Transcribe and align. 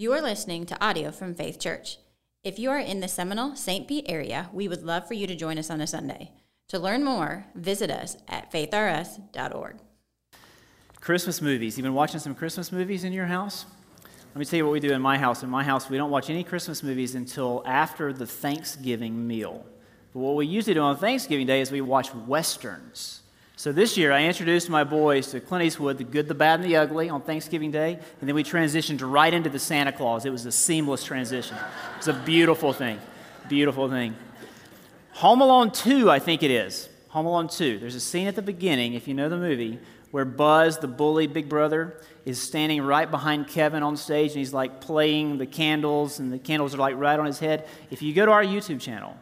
You 0.00 0.12
are 0.12 0.22
listening 0.22 0.64
to 0.66 0.80
audio 0.80 1.10
from 1.10 1.34
Faith 1.34 1.58
Church. 1.58 1.98
If 2.44 2.56
you 2.56 2.70
are 2.70 2.78
in 2.78 3.00
the 3.00 3.08
Seminole 3.08 3.56
St. 3.56 3.88
Pete 3.88 4.06
area, 4.08 4.48
we 4.52 4.68
would 4.68 4.84
love 4.84 5.08
for 5.08 5.14
you 5.14 5.26
to 5.26 5.34
join 5.34 5.58
us 5.58 5.70
on 5.70 5.80
a 5.80 5.88
Sunday. 5.88 6.30
To 6.68 6.78
learn 6.78 7.02
more, 7.02 7.46
visit 7.56 7.90
us 7.90 8.16
at 8.28 8.52
faithrs.org. 8.52 9.78
Christmas 11.00 11.42
movies. 11.42 11.76
You've 11.76 11.82
been 11.82 11.94
watching 11.94 12.20
some 12.20 12.36
Christmas 12.36 12.70
movies 12.70 13.02
in 13.02 13.12
your 13.12 13.26
house? 13.26 13.66
Let 14.04 14.38
me 14.38 14.44
tell 14.44 14.58
you 14.58 14.66
what 14.66 14.72
we 14.74 14.78
do 14.78 14.92
in 14.92 15.02
my 15.02 15.18
house. 15.18 15.42
In 15.42 15.50
my 15.50 15.64
house, 15.64 15.90
we 15.90 15.96
don't 15.96 16.12
watch 16.12 16.30
any 16.30 16.44
Christmas 16.44 16.84
movies 16.84 17.16
until 17.16 17.64
after 17.66 18.12
the 18.12 18.24
Thanksgiving 18.24 19.26
meal. 19.26 19.66
But 20.12 20.20
what 20.20 20.36
we 20.36 20.46
usually 20.46 20.74
do 20.74 20.80
on 20.80 20.96
Thanksgiving 20.96 21.48
Day 21.48 21.60
is 21.60 21.72
we 21.72 21.80
watch 21.80 22.14
westerns. 22.14 23.22
So 23.58 23.72
this 23.72 23.96
year, 23.96 24.12
I 24.12 24.22
introduced 24.22 24.70
my 24.70 24.84
boys 24.84 25.32
to 25.32 25.40
Clint 25.40 25.64
Eastwood, 25.64 25.98
The 25.98 26.04
Good, 26.04 26.28
the 26.28 26.34
Bad, 26.34 26.60
and 26.60 26.70
the 26.70 26.76
Ugly 26.76 27.08
on 27.08 27.22
Thanksgiving 27.22 27.72
Day, 27.72 27.94
and 28.20 28.28
then 28.28 28.36
we 28.36 28.44
transitioned 28.44 29.00
right 29.02 29.34
into 29.34 29.50
the 29.50 29.58
Santa 29.58 29.90
Clause. 29.90 30.24
It 30.24 30.30
was 30.30 30.46
a 30.46 30.52
seamless 30.52 31.02
transition. 31.02 31.56
It's 31.96 32.06
a 32.06 32.12
beautiful 32.12 32.72
thing. 32.72 33.00
Beautiful 33.48 33.90
thing. 33.90 34.14
Home 35.14 35.40
Alone 35.40 35.72
2, 35.72 36.08
I 36.08 36.20
think 36.20 36.44
it 36.44 36.52
is. 36.52 36.88
Home 37.08 37.26
Alone 37.26 37.48
2. 37.48 37.80
There's 37.80 37.96
a 37.96 38.00
scene 38.00 38.28
at 38.28 38.36
the 38.36 38.42
beginning, 38.42 38.94
if 38.94 39.08
you 39.08 39.14
know 39.14 39.28
the 39.28 39.36
movie, 39.36 39.80
where 40.12 40.24
Buzz, 40.24 40.78
the 40.78 40.86
bully 40.86 41.26
big 41.26 41.48
brother, 41.48 42.00
is 42.24 42.40
standing 42.40 42.82
right 42.82 43.10
behind 43.10 43.48
Kevin 43.48 43.82
on 43.82 43.96
stage 43.96 44.30
and 44.30 44.38
he's 44.38 44.54
like 44.54 44.80
playing 44.80 45.38
the 45.38 45.46
candles, 45.46 46.20
and 46.20 46.32
the 46.32 46.38
candles 46.38 46.76
are 46.76 46.78
like 46.78 46.94
right 46.94 47.18
on 47.18 47.26
his 47.26 47.40
head. 47.40 47.66
If 47.90 48.02
you 48.02 48.14
go 48.14 48.24
to 48.24 48.30
our 48.30 48.44
YouTube 48.44 48.80
channel, 48.80 49.16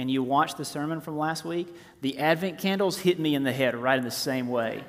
and 0.00 0.10
you 0.10 0.22
watch 0.22 0.54
the 0.54 0.64
sermon 0.64 1.02
from 1.02 1.18
last 1.18 1.44
week, 1.44 1.68
the 2.00 2.18
Advent 2.18 2.58
candles 2.58 2.98
hit 2.98 3.18
me 3.18 3.34
in 3.34 3.42
the 3.42 3.52
head 3.52 3.76
right 3.76 3.98
in 3.98 4.04
the 4.04 4.10
same 4.10 4.48
way. 4.48 4.82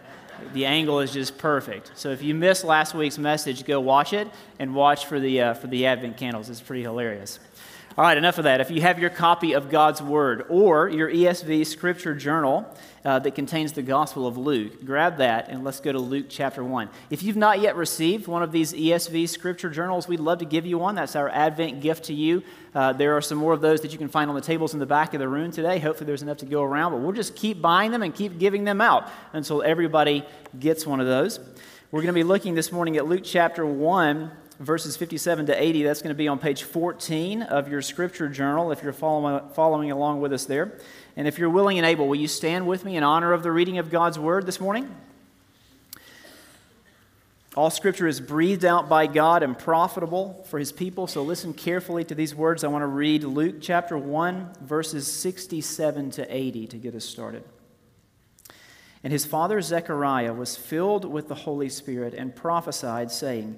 The 0.53 0.65
angle 0.65 1.01
is 1.01 1.11
just 1.11 1.37
perfect. 1.37 1.91
So 1.95 2.11
if 2.11 2.23
you 2.23 2.33
missed 2.33 2.63
last 2.63 2.93
week's 2.93 3.17
message, 3.17 3.65
go 3.65 3.81
watch 3.81 4.13
it 4.13 4.29
and 4.57 4.73
watch 4.73 5.07
for 5.07 5.19
the, 5.19 5.41
uh, 5.41 5.53
for 5.55 5.67
the 5.67 5.85
Advent 5.85 6.15
candles. 6.15 6.49
It's 6.49 6.61
pretty 6.61 6.83
hilarious. 6.83 7.39
All 7.97 8.05
right, 8.05 8.17
enough 8.17 8.37
of 8.37 8.45
that. 8.45 8.61
If 8.61 8.71
you 8.71 8.79
have 8.79 8.99
your 8.99 9.09
copy 9.09 9.51
of 9.51 9.69
God's 9.69 10.01
Word 10.01 10.45
or 10.47 10.87
your 10.87 11.11
ESV 11.11 11.67
Scripture 11.67 12.15
Journal 12.15 12.65
uh, 13.03 13.19
that 13.19 13.35
contains 13.35 13.73
the 13.73 13.81
Gospel 13.81 14.25
of 14.25 14.37
Luke, 14.37 14.85
grab 14.85 15.17
that 15.17 15.49
and 15.49 15.65
let's 15.65 15.81
go 15.81 15.91
to 15.91 15.99
Luke 15.99 16.27
chapter 16.29 16.63
1. 16.63 16.87
If 17.09 17.21
you've 17.21 17.35
not 17.35 17.59
yet 17.59 17.75
received 17.75 18.27
one 18.27 18.43
of 18.43 18.53
these 18.53 18.71
ESV 18.71 19.27
Scripture 19.27 19.69
Journals, 19.69 20.07
we'd 20.07 20.21
love 20.21 20.39
to 20.39 20.45
give 20.45 20.65
you 20.65 20.77
one. 20.77 20.95
That's 20.95 21.17
our 21.17 21.27
Advent 21.27 21.81
gift 21.81 22.05
to 22.05 22.13
you. 22.13 22.43
Uh, 22.73 22.93
there 22.93 23.17
are 23.17 23.21
some 23.21 23.37
more 23.37 23.51
of 23.51 23.59
those 23.59 23.81
that 23.81 23.91
you 23.91 23.97
can 23.97 24.07
find 24.07 24.29
on 24.29 24.37
the 24.37 24.41
tables 24.41 24.73
in 24.73 24.79
the 24.79 24.85
back 24.85 25.13
of 25.13 25.19
the 25.19 25.27
room 25.27 25.51
today. 25.51 25.77
Hopefully, 25.77 26.05
there's 26.05 26.21
enough 26.21 26.37
to 26.37 26.45
go 26.45 26.63
around, 26.63 26.93
but 26.93 27.01
we'll 27.01 27.11
just 27.11 27.35
keep 27.35 27.61
buying 27.61 27.91
them 27.91 28.03
and 28.03 28.15
keep 28.15 28.39
giving 28.39 28.63
them 28.63 28.79
out 28.79 29.09
until 29.33 29.61
everybody 29.63 30.25
gets 30.57 30.87
one 30.87 31.01
of 31.01 31.07
those. 31.07 31.41
We're 31.91 32.03
going 32.03 32.13
to 32.13 32.13
be 32.13 32.23
looking 32.23 32.55
this 32.55 32.71
morning 32.71 32.95
at 32.95 33.05
Luke 33.05 33.23
chapter 33.25 33.65
1 33.65 34.31
verses 34.61 34.95
57 34.95 35.47
to 35.47 35.61
80. 35.61 35.83
That's 35.83 36.01
going 36.01 36.13
to 36.13 36.17
be 36.17 36.27
on 36.27 36.37
page 36.39 36.63
14 36.63 37.41
of 37.41 37.67
your 37.67 37.81
scripture 37.81 38.29
journal 38.29 38.71
if 38.71 38.83
you're 38.83 38.93
following, 38.93 39.49
following 39.53 39.91
along 39.91 40.21
with 40.21 40.31
us 40.31 40.45
there. 40.45 40.77
And 41.17 41.27
if 41.27 41.39
you're 41.39 41.49
willing 41.49 41.77
and 41.77 41.85
able, 41.85 42.07
will 42.07 42.15
you 42.15 42.27
stand 42.27 42.67
with 42.67 42.85
me 42.85 42.95
in 42.95 43.03
honor 43.03 43.33
of 43.33 43.43
the 43.43 43.51
reading 43.51 43.79
of 43.79 43.89
God's 43.89 44.19
word 44.19 44.45
this 44.45 44.59
morning? 44.59 44.95
All 47.55 47.69
scripture 47.69 48.07
is 48.07 48.21
breathed 48.21 48.63
out 48.63 48.87
by 48.87 49.07
God 49.07 49.43
and 49.43 49.57
profitable 49.57 50.45
for 50.49 50.57
his 50.57 50.71
people. 50.71 51.07
So 51.07 51.21
listen 51.23 51.53
carefully 51.53 52.05
to 52.05 52.15
these 52.15 52.33
words. 52.33 52.63
I 52.63 52.67
want 52.67 52.83
to 52.83 52.87
read 52.87 53.25
Luke 53.25 53.55
chapter 53.59 53.97
1, 53.97 54.53
verses 54.61 55.11
67 55.11 56.11
to 56.11 56.33
80 56.33 56.67
to 56.67 56.77
get 56.77 56.95
us 56.95 57.03
started. 57.03 57.43
And 59.03 59.11
his 59.11 59.25
father 59.25 59.59
Zechariah 59.59 60.31
was 60.31 60.55
filled 60.55 61.03
with 61.03 61.27
the 61.27 61.35
Holy 61.35 61.67
Spirit 61.67 62.13
and 62.13 62.33
prophesied, 62.33 63.11
saying, 63.11 63.57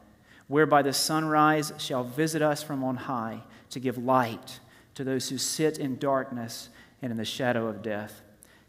whereby 0.51 0.81
the 0.81 0.91
sunrise 0.91 1.71
shall 1.77 2.03
visit 2.03 2.41
us 2.41 2.61
from 2.61 2.83
on 2.83 2.97
high 2.97 3.41
to 3.69 3.79
give 3.79 3.97
light 3.97 4.59
to 4.93 5.01
those 5.01 5.29
who 5.29 5.37
sit 5.37 5.77
in 5.77 5.97
darkness 5.97 6.67
and 7.01 7.09
in 7.09 7.17
the 7.17 7.23
shadow 7.23 7.67
of 7.67 7.81
death, 7.81 8.21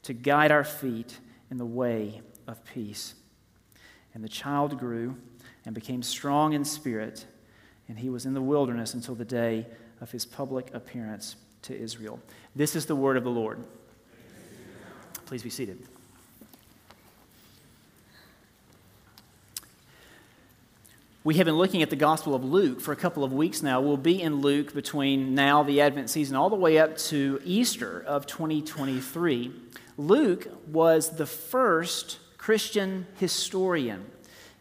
to 0.05 0.13
guide 0.13 0.53
our 0.53 0.63
feet 0.63 1.19
in 1.51 1.57
the 1.57 1.67
way 1.67 2.23
of 2.47 2.65
peace. 2.65 3.15
And 4.15 4.23
the 4.23 4.29
child 4.29 4.79
grew 4.79 5.17
and 5.67 5.75
became 5.75 6.05
strong 6.05 6.53
in 6.53 6.65
spirit, 6.65 7.27
and 7.89 7.99
he 7.99 8.11
was 8.11 8.27
in 8.27 8.35
the 8.35 8.41
wilderness 8.41 8.95
until 8.95 9.17
the 9.17 9.25
day 9.25 9.67
of 10.01 10.13
his 10.13 10.25
public 10.25 10.73
appearance 10.73 11.35
to 11.63 11.77
Israel. 11.77 12.21
This 12.55 12.77
is 12.77 12.87
the 12.87 12.95
word 12.95 13.17
of 13.17 13.25
the 13.25 13.31
Lord. 13.31 13.59
Please 15.27 15.43
be 15.43 15.51
seated. 15.51 15.85
We 21.25 21.37
have 21.37 21.45
been 21.45 21.57
looking 21.57 21.83
at 21.83 21.91
the 21.91 21.95
Gospel 21.95 22.35
of 22.35 22.43
Luke 22.43 22.81
for 22.81 22.91
a 22.91 22.97
couple 22.97 23.23
of 23.23 23.33
weeks 23.33 23.63
now. 23.63 23.81
We'll 23.81 23.97
be 23.97 24.21
in 24.21 24.41
Luke 24.41 24.75
between 24.75 25.37
now, 25.37 25.63
the 25.63 25.81
Advent 25.81 26.11
season, 26.11 26.35
all 26.35 26.51
the 26.51 26.57
way 26.57 26.79
up 26.79 26.97
to 26.97 27.41
Easter 27.45 28.03
of 28.09 28.27
2023. 28.27 29.53
Luke 29.97 30.49
was 30.67 31.11
the 31.11 31.27
first 31.27 32.19
Christian 32.39 33.07
historian. 33.21 34.05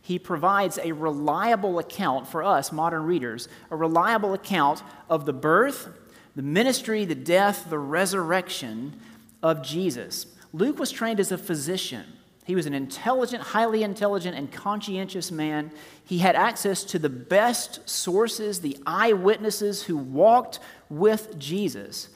He 0.03 0.19
provides 0.19 0.77
a 0.77 0.91
reliable 0.91 1.79
account 1.79 2.27
for 2.27 2.43
us, 2.43 2.71
modern 2.71 3.05
readers, 3.05 3.47
a 3.71 3.75
reliable 3.75 4.35
account 4.35 4.83
of 5.09 5.25
the 5.25 5.33
birth, 5.33 5.89
the 6.35 6.43
ministry, 6.43 7.05
the 7.05 7.15
death, 7.15 7.71
the 7.71 7.79
resurrection 7.79 8.99
of 9.41 9.63
Jesus. 9.63 10.27
Luke 10.53 10.77
was 10.77 10.91
trained 10.91 11.19
as 11.19 11.31
a 11.31 11.39
physician. 11.39 12.05
He 12.51 12.55
was 12.55 12.65
an 12.65 12.73
intelligent, 12.73 13.41
highly 13.41 13.81
intelligent, 13.81 14.37
and 14.37 14.51
conscientious 14.51 15.31
man. 15.31 15.71
He 16.03 16.17
had 16.17 16.35
access 16.35 16.83
to 16.83 16.99
the 16.99 17.07
best 17.07 17.89
sources, 17.89 18.59
the 18.59 18.77
eyewitnesses 18.85 19.83
who 19.83 19.95
walked 19.95 20.59
with 20.89 21.39
Jesus. 21.39 22.09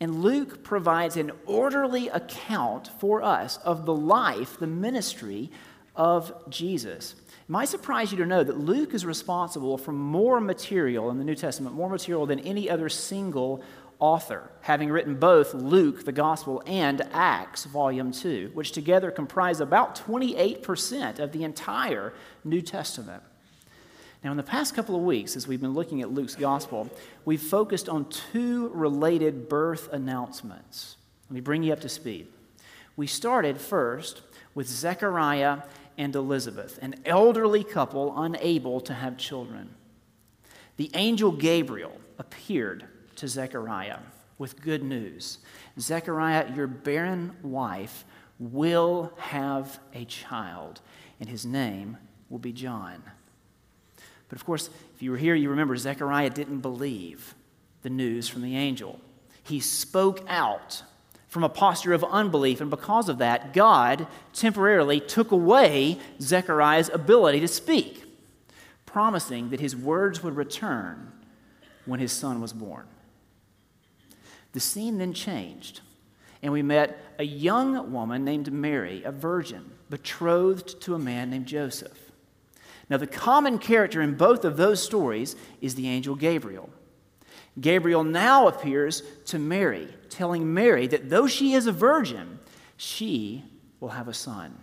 And 0.00 0.22
Luke 0.22 0.64
provides 0.64 1.18
an 1.18 1.30
orderly 1.44 2.08
account 2.08 2.88
for 3.00 3.22
us 3.22 3.58
of 3.58 3.84
the 3.84 3.92
life, 3.92 4.58
the 4.58 4.66
ministry 4.66 5.50
of 5.94 6.32
Jesus. 6.48 7.14
It 7.28 7.50
might 7.50 7.68
surprise 7.68 8.12
you 8.12 8.16
to 8.16 8.24
know 8.24 8.42
that 8.42 8.56
Luke 8.56 8.94
is 8.94 9.04
responsible 9.04 9.76
for 9.76 9.92
more 9.92 10.40
material 10.40 11.10
in 11.10 11.18
the 11.18 11.24
New 11.24 11.34
Testament, 11.34 11.76
more 11.76 11.90
material 11.90 12.24
than 12.24 12.40
any 12.40 12.70
other 12.70 12.88
single 12.88 13.62
author, 14.02 14.50
having 14.62 14.90
written 14.90 15.14
both 15.14 15.54
Luke, 15.54 16.04
the 16.04 16.10
Gospel, 16.10 16.60
and 16.66 17.00
Acts, 17.12 17.66
Volume 17.66 18.10
2, 18.10 18.50
which 18.52 18.72
together 18.72 19.12
comprise 19.12 19.60
about 19.60 19.94
28% 19.94 21.20
of 21.20 21.30
the 21.30 21.44
entire 21.44 22.12
New 22.42 22.60
Testament. 22.60 23.22
Now, 24.24 24.32
in 24.32 24.36
the 24.36 24.42
past 24.42 24.74
couple 24.74 24.96
of 24.96 25.02
weeks, 25.02 25.36
as 25.36 25.46
we've 25.46 25.60
been 25.60 25.72
looking 25.72 26.02
at 26.02 26.10
Luke's 26.10 26.34
Gospel, 26.34 26.90
we've 27.24 27.40
focused 27.40 27.88
on 27.88 28.06
two 28.06 28.70
related 28.74 29.48
birth 29.48 29.88
announcements. 29.92 30.96
Let 31.30 31.34
me 31.36 31.40
bring 31.40 31.62
you 31.62 31.72
up 31.72 31.80
to 31.82 31.88
speed. 31.88 32.26
We 32.96 33.06
started 33.06 33.60
first 33.60 34.22
with 34.52 34.66
Zechariah 34.66 35.58
and 35.96 36.16
Elizabeth, 36.16 36.76
an 36.82 36.96
elderly 37.04 37.62
couple 37.62 38.20
unable 38.20 38.80
to 38.80 38.94
have 38.94 39.16
children. 39.16 39.70
The 40.76 40.90
angel 40.94 41.30
Gabriel 41.30 42.00
appeared 42.18 42.84
to 43.22 43.28
Zechariah 43.28 44.00
with 44.36 44.60
good 44.60 44.82
news 44.82 45.38
Zechariah, 45.78 46.52
your 46.56 46.66
barren 46.66 47.36
wife 47.40 48.04
will 48.40 49.12
have 49.16 49.78
a 49.94 50.04
child, 50.06 50.80
and 51.20 51.28
his 51.28 51.46
name 51.46 51.98
will 52.28 52.40
be 52.40 52.52
John. 52.52 53.00
But 54.28 54.40
of 54.40 54.44
course, 54.44 54.70
if 54.96 55.02
you 55.02 55.12
were 55.12 55.16
here, 55.16 55.36
you 55.36 55.50
remember 55.50 55.76
Zechariah 55.76 56.30
didn't 56.30 56.62
believe 56.62 57.36
the 57.82 57.90
news 57.90 58.28
from 58.28 58.42
the 58.42 58.56
angel. 58.56 58.98
He 59.44 59.60
spoke 59.60 60.24
out, 60.26 60.82
from 61.28 61.44
a 61.44 61.48
posture 61.48 61.92
of 61.92 62.02
unbelief, 62.02 62.60
and 62.60 62.70
because 62.70 63.08
of 63.08 63.18
that, 63.18 63.54
God 63.54 64.08
temporarily 64.32 64.98
took 64.98 65.30
away 65.30 66.00
Zechariah's 66.20 66.90
ability 66.92 67.38
to 67.38 67.48
speak, 67.48 68.02
promising 68.84 69.50
that 69.50 69.60
his 69.60 69.76
words 69.76 70.24
would 70.24 70.34
return 70.34 71.12
when 71.86 72.00
his 72.00 72.10
son 72.10 72.40
was 72.40 72.52
born. 72.52 72.88
The 74.52 74.60
scene 74.60 74.98
then 74.98 75.12
changed, 75.12 75.80
and 76.42 76.52
we 76.52 76.62
met 76.62 76.98
a 77.18 77.24
young 77.24 77.92
woman 77.92 78.24
named 78.24 78.52
Mary, 78.52 79.02
a 79.04 79.12
virgin, 79.12 79.70
betrothed 79.88 80.80
to 80.82 80.94
a 80.94 80.98
man 80.98 81.30
named 81.30 81.46
Joseph. 81.46 81.98
Now, 82.90 82.98
the 82.98 83.06
common 83.06 83.58
character 83.58 84.02
in 84.02 84.16
both 84.16 84.44
of 84.44 84.56
those 84.56 84.82
stories 84.82 85.36
is 85.60 85.74
the 85.74 85.88
angel 85.88 86.14
Gabriel. 86.14 86.68
Gabriel 87.60 88.04
now 88.04 88.48
appears 88.48 89.02
to 89.26 89.38
Mary, 89.38 89.88
telling 90.10 90.52
Mary 90.52 90.86
that 90.86 91.08
though 91.08 91.26
she 91.26 91.54
is 91.54 91.66
a 91.66 91.72
virgin, 91.72 92.38
she 92.76 93.44
will 93.80 93.90
have 93.90 94.08
a 94.08 94.14
son. 94.14 94.58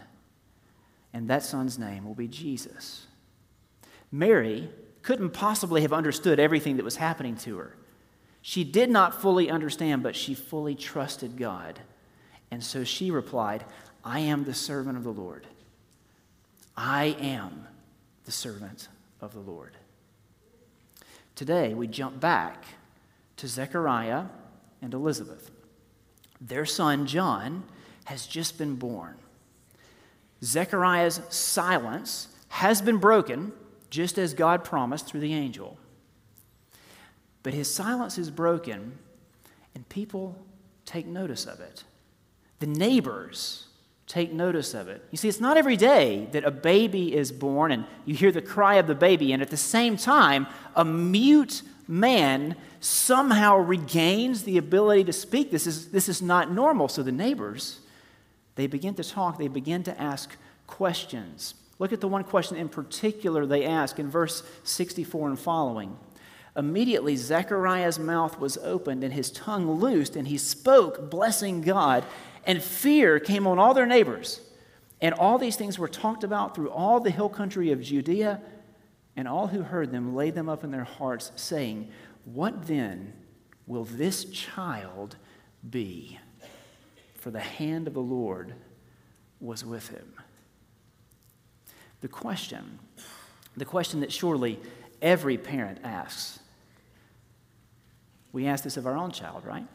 And 1.13 1.27
that 1.29 1.43
son's 1.43 1.79
name 1.79 2.05
will 2.05 2.15
be 2.15 2.27
Jesus. 2.27 3.07
Mary 4.11 4.69
couldn't 5.01 5.31
possibly 5.31 5.81
have 5.81 5.93
understood 5.93 6.39
everything 6.39 6.77
that 6.77 6.85
was 6.85 6.97
happening 6.97 7.35
to 7.37 7.57
her. 7.57 7.75
She 8.41 8.63
did 8.63 8.89
not 8.89 9.21
fully 9.21 9.49
understand, 9.49 10.03
but 10.03 10.15
she 10.15 10.33
fully 10.33 10.75
trusted 10.75 11.37
God. 11.37 11.79
And 12.51 12.63
so 12.63 12.83
she 12.83 13.11
replied, 13.11 13.65
I 14.03 14.21
am 14.21 14.45
the 14.45 14.53
servant 14.53 14.97
of 14.97 15.03
the 15.03 15.11
Lord. 15.11 15.45
I 16.75 17.17
am 17.19 17.67
the 18.25 18.31
servant 18.31 18.87
of 19.21 19.33
the 19.33 19.39
Lord. 19.39 19.75
Today, 21.35 21.73
we 21.73 21.87
jump 21.87 22.19
back 22.19 22.63
to 23.37 23.47
Zechariah 23.47 24.25
and 24.81 24.93
Elizabeth. 24.93 25.51
Their 26.41 26.65
son, 26.65 27.05
John, 27.05 27.63
has 28.05 28.25
just 28.25 28.57
been 28.57 28.75
born. 28.75 29.15
Zechariah's 30.43 31.21
silence 31.29 32.29
has 32.47 32.81
been 32.81 32.97
broken, 32.97 33.51
just 33.89 34.17
as 34.17 34.33
God 34.33 34.63
promised 34.63 35.05
through 35.05 35.19
the 35.19 35.33
angel. 35.33 35.77
But 37.43 37.53
his 37.53 37.73
silence 37.73 38.17
is 38.17 38.29
broken, 38.29 38.97
and 39.73 39.87
people 39.89 40.37
take 40.85 41.05
notice 41.05 41.45
of 41.45 41.59
it. 41.59 41.83
The 42.59 42.67
neighbors 42.67 43.67
take 44.07 44.33
notice 44.33 44.73
of 44.73 44.87
it. 44.87 45.05
You 45.11 45.17
see, 45.17 45.29
it's 45.29 45.39
not 45.39 45.55
every 45.55 45.77
day 45.77 46.27
that 46.31 46.43
a 46.43 46.51
baby 46.51 47.15
is 47.15 47.31
born 47.31 47.71
and 47.71 47.85
you 48.05 48.15
hear 48.15 48.31
the 48.31 48.41
cry 48.41 48.75
of 48.75 48.87
the 48.87 48.95
baby, 48.95 49.31
and 49.31 49.41
at 49.41 49.51
the 49.51 49.57
same 49.57 49.95
time, 49.95 50.47
a 50.75 50.83
mute 50.83 51.61
man 51.87 52.55
somehow 52.79 53.57
regains 53.57 54.43
the 54.43 54.57
ability 54.57 55.03
to 55.05 55.13
speak. 55.13 55.51
This 55.51 55.67
is, 55.67 55.91
this 55.91 56.09
is 56.09 56.21
not 56.21 56.51
normal. 56.51 56.87
So 56.87 57.03
the 57.03 57.11
neighbors, 57.11 57.79
they 58.55 58.67
begin 58.67 58.95
to 58.95 59.03
talk, 59.03 59.37
they 59.37 59.47
begin 59.47 59.83
to 59.83 60.01
ask 60.01 60.35
questions. 60.67 61.53
Look 61.77 61.93
at 61.93 62.01
the 62.01 62.07
one 62.07 62.23
question 62.23 62.57
in 62.57 62.67
particular 62.67 63.45
they 63.45 63.63
ask 63.63 63.99
in 63.99 64.09
verse 64.09 64.43
64 64.63 65.29
and 65.29 65.39
following. 65.39 65.97
Immediately, 66.59 67.15
Zechariah's 67.15 67.97
mouth 67.97 68.37
was 68.37 68.57
opened 68.57 69.01
and 69.05 69.13
his 69.13 69.31
tongue 69.31 69.79
loosed, 69.79 70.17
and 70.17 70.27
he 70.27 70.37
spoke, 70.37 71.09
blessing 71.09 71.61
God. 71.61 72.03
And 72.45 72.61
fear 72.61 73.17
came 73.17 73.47
on 73.47 73.57
all 73.57 73.73
their 73.73 73.85
neighbors. 73.85 74.41
And 74.99 75.13
all 75.13 75.37
these 75.37 75.55
things 75.55 75.79
were 75.79 75.87
talked 75.87 76.25
about 76.25 76.53
through 76.53 76.69
all 76.69 76.99
the 76.99 77.11
hill 77.11 77.29
country 77.29 77.71
of 77.71 77.81
Judea, 77.81 78.41
and 79.15 79.25
all 79.25 79.47
who 79.47 79.61
heard 79.61 79.91
them 79.91 80.13
laid 80.13 80.35
them 80.35 80.49
up 80.49 80.65
in 80.65 80.71
their 80.71 80.83
hearts, 80.83 81.31
saying, 81.37 81.91
What 82.25 82.67
then 82.67 83.13
will 83.65 83.85
this 83.85 84.25
child 84.25 85.15
be? 85.69 86.19
For 87.15 87.31
the 87.31 87.39
hand 87.39 87.87
of 87.87 87.93
the 87.93 88.01
Lord 88.01 88.53
was 89.39 89.63
with 89.63 89.87
him. 89.87 90.13
The 92.01 92.09
question, 92.09 92.79
the 93.55 93.63
question 93.63 94.01
that 94.01 94.11
surely 94.11 94.59
every 95.01 95.37
parent 95.37 95.79
asks, 95.85 96.39
we 98.31 98.47
ask 98.47 98.63
this 98.63 98.77
of 98.77 98.85
our 98.85 98.95
own 98.95 99.11
child, 99.11 99.45
right? 99.45 99.65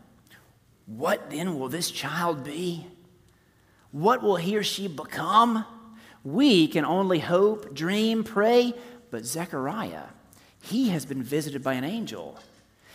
What 0.87 1.31
then 1.31 1.59
will 1.59 1.69
this 1.69 1.91
child 1.91 2.45
be? 2.45 2.87
What 3.91 4.23
will 4.23 4.37
he 4.37 4.57
or 4.57 4.63
she 4.63 4.89
become? 4.89 5.65
We 6.23 6.69
can 6.69 6.85
only 6.85 7.19
hope, 7.19 7.75
dream, 7.75 8.25
pray, 8.25 8.75
but 9.11 9.25
Zechariah, 9.25 10.05
he 10.61 10.89
has 10.89 11.05
been 11.05 11.23
visited 11.23 11.63
by 11.63 11.75
an 11.75 11.85
angel. 11.85 12.39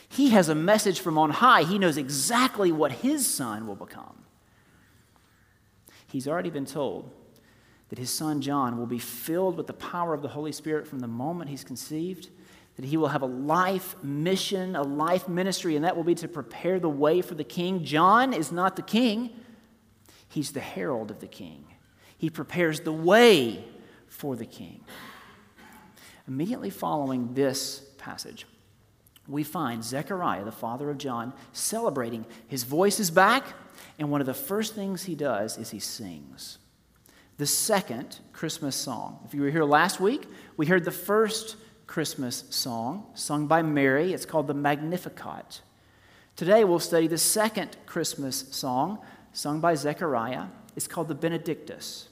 He 0.09 0.29
has 0.31 0.49
a 0.49 0.55
message 0.55 0.99
from 0.99 1.17
on 1.17 1.29
high. 1.29 1.63
He 1.63 1.79
knows 1.79 1.97
exactly 1.97 2.71
what 2.71 2.91
his 2.91 3.27
son 3.27 3.67
will 3.67 3.75
become. 3.75 4.23
He's 6.07 6.27
already 6.27 6.49
been 6.49 6.65
told 6.65 7.11
that 7.89 7.99
his 7.99 8.09
son 8.09 8.41
John 8.41 8.77
will 8.77 8.87
be 8.87 8.99
filled 8.99 9.57
with 9.57 9.67
the 9.67 9.73
power 9.73 10.13
of 10.13 10.21
the 10.21 10.29
Holy 10.29 10.51
Spirit 10.51 10.87
from 10.87 10.99
the 10.99 11.07
moment 11.07 11.49
he's 11.49 11.63
conceived 11.63 12.29
that 12.79 12.85
he 12.85 12.95
will 12.95 13.09
have 13.09 13.23
a 13.23 13.25
life 13.25 14.01
mission, 14.01 14.77
a 14.77 14.81
life 14.81 15.27
ministry, 15.27 15.75
and 15.75 15.83
that 15.83 15.97
will 15.97 16.05
be 16.05 16.15
to 16.15 16.29
prepare 16.29 16.79
the 16.79 16.87
way 16.87 17.21
for 17.21 17.35
the 17.35 17.43
king. 17.43 17.83
John 17.83 18.31
is 18.31 18.53
not 18.53 18.77
the 18.77 18.81
king, 18.81 19.31
he's 20.29 20.53
the 20.53 20.61
herald 20.61 21.11
of 21.11 21.19
the 21.19 21.27
king. 21.27 21.65
He 22.17 22.29
prepares 22.29 22.79
the 22.79 22.93
way 22.93 23.65
for 24.07 24.37
the 24.37 24.45
king. 24.45 24.85
Immediately 26.25 26.69
following 26.69 27.33
this 27.33 27.81
passage, 27.97 28.47
we 29.27 29.43
find 29.43 29.83
Zechariah, 29.83 30.45
the 30.45 30.51
father 30.53 30.89
of 30.89 30.97
John, 30.97 31.33
celebrating. 31.51 32.25
His 32.47 32.63
voice 32.63 33.01
is 33.01 33.11
back, 33.11 33.45
and 33.97 34.09
one 34.09 34.21
of 34.21 34.27
the 34.27 34.33
first 34.33 34.73
things 34.73 35.03
he 35.03 35.15
does 35.15 35.57
is 35.57 35.69
he 35.69 35.79
sings. 35.79 36.59
The 37.39 37.45
second 37.45 38.19
Christmas 38.31 38.77
song. 38.77 39.19
If 39.25 39.33
you 39.33 39.41
were 39.41 39.49
here 39.49 39.65
last 39.65 39.99
week, 39.99 40.27
we 40.55 40.65
heard 40.65 40.85
the 40.85 40.91
first 40.91 41.57
Christmas 41.89 42.43
song 42.51 43.07
sung 43.15 43.47
by 43.47 43.63
Mary. 43.63 44.13
It's 44.13 44.27
called 44.27 44.45
the 44.45 44.53
Magnificat. 44.53 45.61
Today 46.35 46.63
we'll 46.63 46.77
study 46.77 47.07
the 47.07 47.17
second 47.17 47.75
Christmas 47.87 48.45
song 48.51 48.99
sung 49.33 49.59
by 49.59 49.73
Zechariah. 49.73 50.45
It's 50.75 50.87
called 50.87 51.07
the 51.07 51.15
Benedictus. 51.15 52.09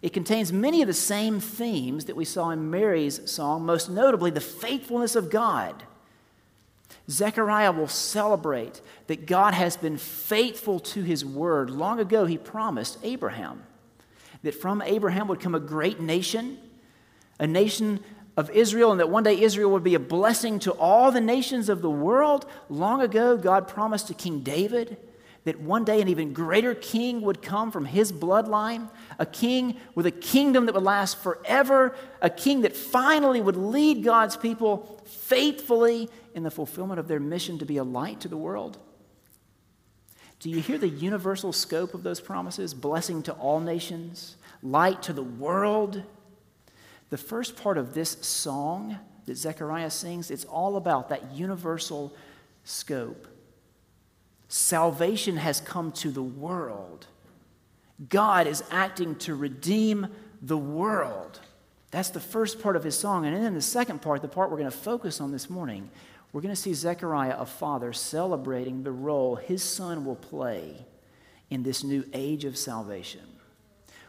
It 0.00 0.14
contains 0.14 0.50
many 0.50 0.80
of 0.80 0.86
the 0.86 0.94
same 0.94 1.40
themes 1.40 2.06
that 2.06 2.16
we 2.16 2.24
saw 2.24 2.48
in 2.48 2.70
Mary's 2.70 3.30
song, 3.30 3.66
most 3.66 3.90
notably 3.90 4.30
the 4.30 4.40
faithfulness 4.40 5.14
of 5.14 5.28
God. 5.28 5.82
Zechariah 7.10 7.72
will 7.72 7.86
celebrate 7.86 8.80
that 9.08 9.26
God 9.26 9.52
has 9.52 9.76
been 9.76 9.98
faithful 9.98 10.80
to 10.80 11.02
his 11.02 11.22
word. 11.22 11.68
Long 11.68 12.00
ago, 12.00 12.24
he 12.24 12.38
promised 12.38 12.96
Abraham 13.02 13.62
that 14.42 14.54
from 14.54 14.80
Abraham 14.80 15.28
would 15.28 15.40
come 15.40 15.54
a 15.54 15.60
great 15.60 16.00
nation, 16.00 16.56
a 17.38 17.46
nation 17.46 18.00
of 18.38 18.50
Israel 18.50 18.92
and 18.92 19.00
that 19.00 19.10
one 19.10 19.24
day 19.24 19.40
Israel 19.40 19.72
would 19.72 19.82
be 19.82 19.96
a 19.96 19.98
blessing 19.98 20.60
to 20.60 20.70
all 20.70 21.10
the 21.10 21.20
nations 21.20 21.68
of 21.68 21.82
the 21.82 21.90
world. 21.90 22.46
Long 22.68 23.02
ago, 23.02 23.36
God 23.36 23.66
promised 23.66 24.06
to 24.06 24.14
King 24.14 24.40
David 24.44 24.96
that 25.42 25.58
one 25.58 25.82
day 25.82 26.00
an 26.00 26.06
even 26.06 26.32
greater 26.32 26.72
king 26.72 27.20
would 27.22 27.42
come 27.42 27.72
from 27.72 27.84
his 27.84 28.12
bloodline, 28.12 28.90
a 29.18 29.26
king 29.26 29.76
with 29.96 30.06
a 30.06 30.12
kingdom 30.12 30.66
that 30.66 30.74
would 30.76 30.84
last 30.84 31.18
forever, 31.18 31.96
a 32.22 32.30
king 32.30 32.60
that 32.60 32.76
finally 32.76 33.40
would 33.40 33.56
lead 33.56 34.04
God's 34.04 34.36
people 34.36 35.02
faithfully 35.04 36.08
in 36.32 36.44
the 36.44 36.50
fulfillment 36.50 37.00
of 37.00 37.08
their 37.08 37.18
mission 37.18 37.58
to 37.58 37.66
be 37.66 37.78
a 37.78 37.84
light 37.84 38.20
to 38.20 38.28
the 38.28 38.36
world. 38.36 38.78
Do 40.38 40.48
you 40.48 40.60
hear 40.60 40.78
the 40.78 40.88
universal 40.88 41.52
scope 41.52 41.92
of 41.92 42.04
those 42.04 42.20
promises? 42.20 42.72
Blessing 42.72 43.24
to 43.24 43.32
all 43.32 43.58
nations, 43.58 44.36
light 44.62 45.02
to 45.02 45.12
the 45.12 45.24
world. 45.24 46.04
The 47.10 47.18
first 47.18 47.56
part 47.56 47.78
of 47.78 47.94
this 47.94 48.10
song 48.20 48.98
that 49.26 49.36
Zechariah 49.36 49.90
sings, 49.90 50.30
it's 50.30 50.44
all 50.44 50.76
about 50.76 51.08
that 51.08 51.32
universal 51.32 52.14
scope. 52.64 53.26
Salvation 54.48 55.36
has 55.36 55.60
come 55.60 55.92
to 55.92 56.10
the 56.10 56.22
world. 56.22 57.06
God 58.08 58.46
is 58.46 58.62
acting 58.70 59.16
to 59.16 59.34
redeem 59.34 60.08
the 60.40 60.56
world. 60.56 61.40
That's 61.90 62.10
the 62.10 62.20
first 62.20 62.60
part 62.62 62.76
of 62.76 62.84
his 62.84 62.98
song. 62.98 63.26
And 63.26 63.36
then 63.36 63.54
the 63.54 63.60
second 63.60 64.02
part, 64.02 64.22
the 64.22 64.28
part 64.28 64.50
we're 64.50 64.58
going 64.58 64.70
to 64.70 64.76
focus 64.76 65.20
on 65.20 65.32
this 65.32 65.50
morning, 65.50 65.90
we're 66.32 66.42
going 66.42 66.54
to 66.54 66.60
see 66.60 66.74
Zechariah, 66.74 67.36
a 67.38 67.46
father, 67.46 67.92
celebrating 67.92 68.82
the 68.82 68.92
role 68.92 69.36
his 69.36 69.62
son 69.62 70.04
will 70.04 70.16
play 70.16 70.86
in 71.50 71.62
this 71.62 71.82
new 71.82 72.04
age 72.12 72.44
of 72.44 72.56
salvation 72.56 73.27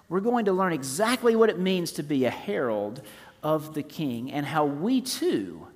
we're 0.10 0.20
going 0.20 0.46
to 0.46 0.52
learn 0.52 0.74
exactly 0.74 1.36
what 1.36 1.50
it 1.50 1.60
means 1.60 1.92
to 1.94 2.04
be 2.04 2.26
a 2.26 2.32
herald 2.32 3.02
of 3.42 3.74
the 3.74 3.84
king 3.84 4.32
and 4.32 4.46
how 4.46 4.66
we 4.66 5.00
too 5.02 5.68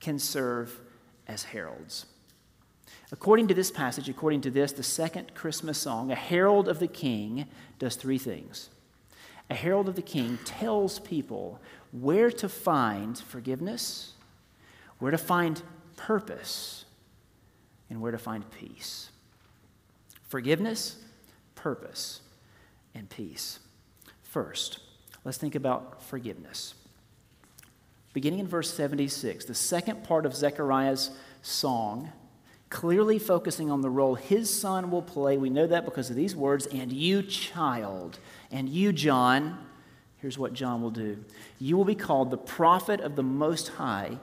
can 0.00 0.18
serve 0.18 0.80
as 1.28 1.44
heralds. 1.44 2.06
According 3.12 3.48
to 3.48 3.54
this 3.54 3.70
passage, 3.70 4.08
according 4.08 4.40
to 4.42 4.50
this, 4.50 4.72
the 4.72 4.82
second 4.82 5.34
Christmas 5.34 5.78
song, 5.78 6.10
a 6.10 6.16
herald 6.16 6.68
of 6.68 6.80
the 6.80 6.88
king 6.88 7.46
does 7.78 7.94
three 7.94 8.18
things. 8.18 8.70
A 9.48 9.54
herald 9.54 9.88
of 9.88 9.94
the 9.94 10.02
king 10.02 10.38
tells 10.44 10.98
people 10.98 11.60
where 11.92 12.32
to 12.32 12.48
find 12.48 13.16
forgiveness, 13.16 14.14
where 14.98 15.12
to 15.12 15.18
find 15.18 15.62
purpose, 15.96 16.84
and 17.88 18.00
where 18.00 18.12
to 18.12 18.18
find 18.18 18.50
peace. 18.50 19.10
forgiveness, 20.28 20.96
purpose, 21.54 22.20
and 22.94 23.08
peace. 23.08 23.60
First, 24.36 24.80
let's 25.24 25.38
think 25.38 25.54
about 25.54 26.02
forgiveness. 26.02 26.74
Beginning 28.12 28.40
in 28.40 28.46
verse 28.46 28.70
76, 28.74 29.46
the 29.46 29.54
second 29.54 30.04
part 30.04 30.26
of 30.26 30.36
Zechariah's 30.36 31.10
song, 31.40 32.12
clearly 32.68 33.18
focusing 33.18 33.70
on 33.70 33.80
the 33.80 33.88
role 33.88 34.14
his 34.14 34.52
son 34.52 34.90
will 34.90 35.00
play. 35.00 35.38
We 35.38 35.48
know 35.48 35.66
that 35.66 35.86
because 35.86 36.10
of 36.10 36.16
these 36.16 36.36
words, 36.36 36.66
and 36.66 36.92
you, 36.92 37.22
child, 37.22 38.18
and 38.50 38.68
you, 38.68 38.92
John. 38.92 39.56
Here's 40.18 40.36
what 40.36 40.52
John 40.52 40.82
will 40.82 40.90
do 40.90 41.16
You 41.58 41.78
will 41.78 41.86
be 41.86 41.94
called 41.94 42.30
the 42.30 42.36
prophet 42.36 43.00
of 43.00 43.16
the 43.16 43.22
Most 43.22 43.68
High, 43.68 44.18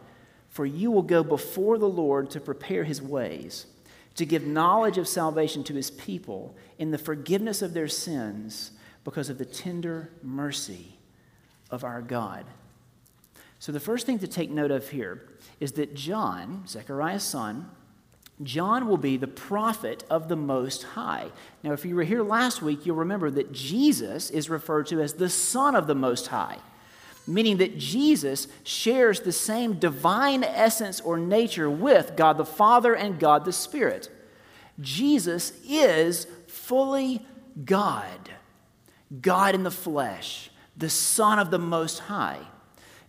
for 0.48 0.68
you 0.68 0.92
will 0.92 1.02
go 1.02 1.24
before 1.24 1.80
the 1.80 1.90
Lord 1.90 2.30
to 2.30 2.40
prepare 2.40 2.84
his 2.84 3.02
ways 3.02 3.66
to 4.14 4.28
give 4.28 4.46
knowledge 4.46 5.00
of 5.00 5.08
salvation 5.08 5.64
to 5.64 5.74
his 5.74 5.90
people 5.90 6.56
in 6.78 6.92
the 6.92 7.00
forgiveness 7.00 7.64
of 7.64 7.74
their 7.74 7.88
sins 7.88 8.74
because 9.04 9.30
of 9.30 9.38
the 9.38 9.46
tender 9.46 10.10
mercy 10.22 10.98
of 11.70 11.84
our 11.84 12.02
God. 12.02 12.46
So, 13.60 13.72
the 13.72 13.80
first 13.80 14.06
thing 14.06 14.20
to 14.20 14.28
take 14.28 14.50
note 14.50 14.72
of 14.72 14.90
here 14.90 15.28
is 15.60 15.74
that 15.74 15.94
John, 15.94 16.64
Zechariah's 16.68 17.24
son, 17.24 17.70
John 18.42 18.88
will 18.88 18.98
be 18.98 19.16
the 19.16 19.28
prophet 19.28 20.04
of 20.10 20.28
the 20.28 20.36
Most 20.36 20.84
High. 20.84 21.30
Now, 21.64 21.72
if 21.72 21.86
you 21.86 21.96
were 21.96 22.04
here 22.04 22.24
last 22.24 22.62
week, 22.62 22.86
you'll 22.86 22.98
remember 22.98 23.32
that 23.32 23.54
Jesus 23.54 24.30
is 24.30 24.50
referred 24.50 24.88
to 24.88 25.02
as 25.02 25.14
the 25.14 25.30
Son 25.30 25.76
of 25.76 25.88
the 25.88 25.96
Most 25.96 26.28
High 26.28 26.58
meaning 27.28 27.58
that 27.58 27.78
Jesus 27.78 28.48
shares 28.64 29.22
the 29.22 29.32
same 29.32 29.80
divine 29.80 30.44
essence 30.44 31.00
or 31.02 31.18
nature 31.18 31.70
with 31.70 32.16
God 32.16 32.38
the 32.38 32.46
Father 32.46 32.94
and 32.96 33.20
God 33.20 33.46
the 33.46 33.54
Spirit. 33.54 34.10
Jesus 34.80 35.54
is 35.68 36.28
fully 36.48 37.26
God, 37.66 38.32
God 39.22 39.56
in 39.56 39.64
the 39.64 39.72
flesh, 39.72 40.50
the 40.76 40.90
Son 40.90 41.40
of 41.40 41.52
the 41.52 41.60
Most 41.60 42.00
High. 42.00 42.40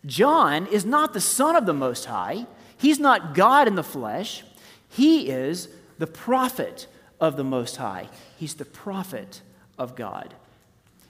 John 0.07 0.67
is 0.67 0.85
not 0.85 1.15
the 1.15 1.21
Son 1.21 1.57
of 1.57 1.67
the 1.67 1.73
Most 1.73 2.05
High, 2.05 2.47
he's 2.77 2.99
not 2.99 3.35
God 3.35 3.69
in 3.69 3.75
the 3.75 3.83
flesh, 3.83 4.45
he 4.89 5.29
is 5.31 5.69
the 5.99 6.07
prophet 6.07 6.87
of 7.21 7.37
the 7.37 7.45
Most 7.45 7.77
High, 7.77 8.09
he's 8.37 8.55
the 8.55 8.65
prophet 8.65 9.41
of 9.79 9.97
God. 9.97 10.35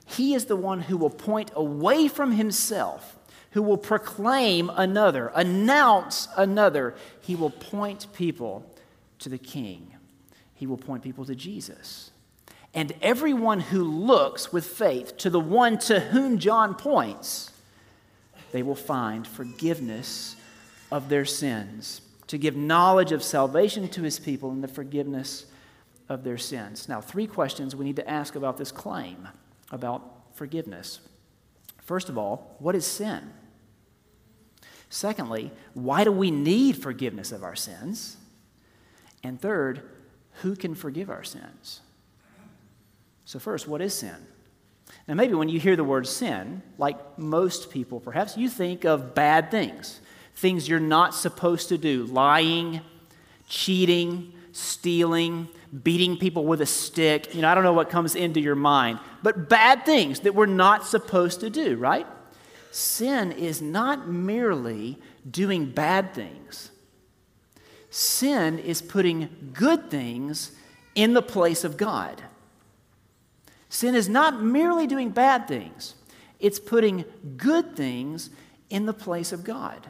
He 0.06 0.34
is 0.34 0.44
the 0.44 0.56
one 0.56 0.82
who 0.82 0.96
will 0.96 1.10
point 1.10 1.50
away 1.54 2.08
from 2.08 2.32
himself, 2.32 3.18
who 3.52 3.62
will 3.62 3.78
proclaim 3.78 4.70
another, 4.74 5.32
announce 5.34 6.28
another. 6.36 6.94
He 7.20 7.34
will 7.34 7.50
point 7.50 8.06
people 8.12 8.70
to 9.20 9.28
the 9.28 9.38
King, 9.38 9.94
he 10.54 10.66
will 10.66 10.76
point 10.76 11.02
people 11.02 11.24
to 11.24 11.34
Jesus. 11.34 12.10
And 12.75 12.93
everyone 13.00 13.61
who 13.61 13.85
looks 13.85 14.52
with 14.52 14.66
faith 14.66 15.16
to 15.19 15.31
the 15.31 15.40
one 15.40 15.78
to 15.78 16.00
whom 16.00 16.38
John 16.38 16.75
points, 16.75 17.52
they 18.50 18.62
will 18.62 18.75
find 18.75 19.26
forgiveness 19.26 20.37
of 20.90 21.09
their 21.09 21.25
sins, 21.25 22.00
to 22.26 22.38
give 22.38 22.57
knowledge 22.57 23.12
of 23.12 23.23
salvation 23.23 23.88
to 23.88 24.02
his 24.02 24.19
people 24.19 24.50
and 24.50 24.62
the 24.62 24.69
forgiveness 24.69 25.47
of 26.09 26.25
their 26.25 26.38
sins. 26.38 26.88
Now, 26.88 27.00
three 27.00 27.26
questions 27.26 27.76
we 27.76 27.85
need 27.85 27.97
to 27.97 28.11
ask 28.11 28.35
about 28.35 28.59
this 28.59 28.73
claim 28.73 29.28
about 29.71 30.02
forgiveness. 30.35 31.00
First 31.81 32.09
of 32.09 32.19
all, 32.19 32.57
what 32.59 32.75
is 32.75 32.87
sin? 32.87 33.33
Secondly, 34.88 35.50
why 35.75 36.04
do 36.04 36.12
we 36.12 36.31
need 36.31 36.81
forgiveness 36.81 37.33
of 37.33 37.43
our 37.43 37.57
sins? 37.57 38.16
And 39.23 39.40
third, 39.40 39.83
who 40.43 40.54
can 40.54 40.75
forgive 40.75 41.11
our 41.11 41.25
sins? 41.25 41.81
So, 43.25 43.38
first, 43.38 43.66
what 43.66 43.81
is 43.81 43.95
sin? 43.95 44.16
Now, 45.09 45.14
maybe 45.14 45.35
when 45.35 45.49
you 45.49 45.61
hear 45.61 45.76
the 45.76 45.85
word 45.85 46.07
sin, 46.07 46.62
like 46.78 47.19
most 47.19 47.71
people 47.71 48.00
perhaps, 48.00 48.37
you 48.37 48.49
think 48.49 48.85
of 48.85 49.14
bad 49.14 49.50
things, 49.50 50.00
things 50.35 50.69
you're 50.69 50.81
not 50.81 51.14
supposed 51.14 51.69
to 51.69 51.78
do 51.78 52.04
lying, 52.07 52.81
cheating, 53.49 54.33
stealing, 54.52 55.49
beating 55.83 56.16
people 56.16 56.45
with 56.45 56.61
a 56.61 56.66
stick. 56.66 57.35
You 57.35 57.43
know, 57.43 57.49
I 57.49 57.54
don't 57.54 57.64
know 57.64 57.73
what 57.73 57.90
comes 57.90 58.14
into 58.14 58.40
your 58.40 58.54
mind, 58.54 58.99
but 59.23 59.49
bad 59.49 59.85
things 59.85 60.21
that 60.21 60.35
we're 60.35 60.47
not 60.47 60.87
supposed 60.87 61.40
to 61.40 61.50
do, 61.50 61.76
right? 61.76 62.07
Sin 62.71 63.33
is 63.33 63.62
not 63.62 64.09
merely 64.09 64.99
doing 65.28 65.71
bad 65.71 66.14
things, 66.14 66.71
sin 67.90 68.59
is 68.59 68.83
putting 68.83 69.50
good 69.52 69.90
things 69.90 70.52
in 70.95 71.14
the 71.14 71.23
place 71.23 71.64
of 71.64 71.76
God. 71.76 72.23
Sin 73.75 73.97
is 73.97 74.09
not 74.09 74.40
merely 74.40 74.87
doing 74.87 75.11
bad 75.11 75.49
things, 75.49 75.97
it's 76.38 76.61
putting 76.61 77.04
good 77.37 77.75
things 77.75 78.31
in 78.71 78.87
the 78.87 78.93
place 78.93 79.33
of 79.33 79.43
God. 79.43 79.88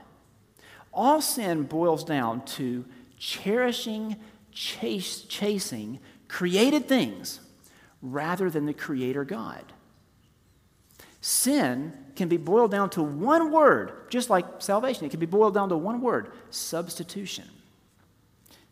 All 0.91 1.21
sin 1.21 1.65
boils 1.65 2.03
down 2.03 2.47
to 2.57 2.87
cherishing 3.19 4.17
chase, 4.53 5.21
chasing 5.25 6.01
created 6.29 6.89
things 6.89 7.41
rather 8.01 8.49
than 8.49 8.65
the 8.65 8.73
Creator 8.73 9.25
God. 9.25 9.65
Sin 11.21 11.93
can 12.17 12.29
be 12.29 12.39
boiled 12.39 12.71
down 12.71 12.89
to 12.89 13.03
one 13.03 13.53
word, 13.53 13.93
just 14.09 14.31
like 14.31 14.47
salvation. 14.61 15.05
It 15.05 15.11
can 15.11 15.21
be 15.21 15.27
boiled 15.27 15.53
down 15.53 15.69
to 15.69 15.77
one 15.77 16.01
word 16.01 16.33
substitution. 16.49 17.45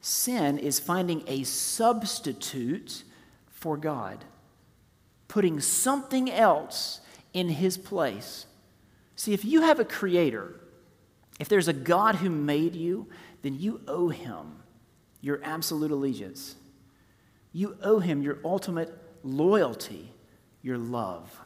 Sin 0.01 0.57
is 0.57 0.81
finding 0.81 1.23
a 1.27 1.43
substitute 1.43 3.05
for 3.51 3.77
God, 3.77 4.25
putting 5.33 5.61
something 5.61 6.31
else 6.31 7.01
in 7.33 7.49
His 7.49 7.79
place. 7.79 8.47
See, 9.17 9.33
if 9.33 9.45
you 9.45 9.63
have 9.63 9.81
a 9.81 9.85
creator, 9.85 10.61
if 11.41 11.49
there's 11.49 11.69
a 11.69 11.73
God 11.73 12.17
who 12.17 12.29
made 12.29 12.75
you, 12.75 13.09
then 13.41 13.59
you 13.59 13.81
owe 13.89 14.09
Him 14.09 14.63
your 15.23 15.41
absolute 15.43 15.91
allegiance. 15.91 16.57
You 17.53 17.77
owe 17.83 18.01
him 18.01 18.23
your 18.23 18.39
ultimate 18.45 18.93
loyalty, 19.23 20.13
your 20.63 20.77
love. 20.77 21.41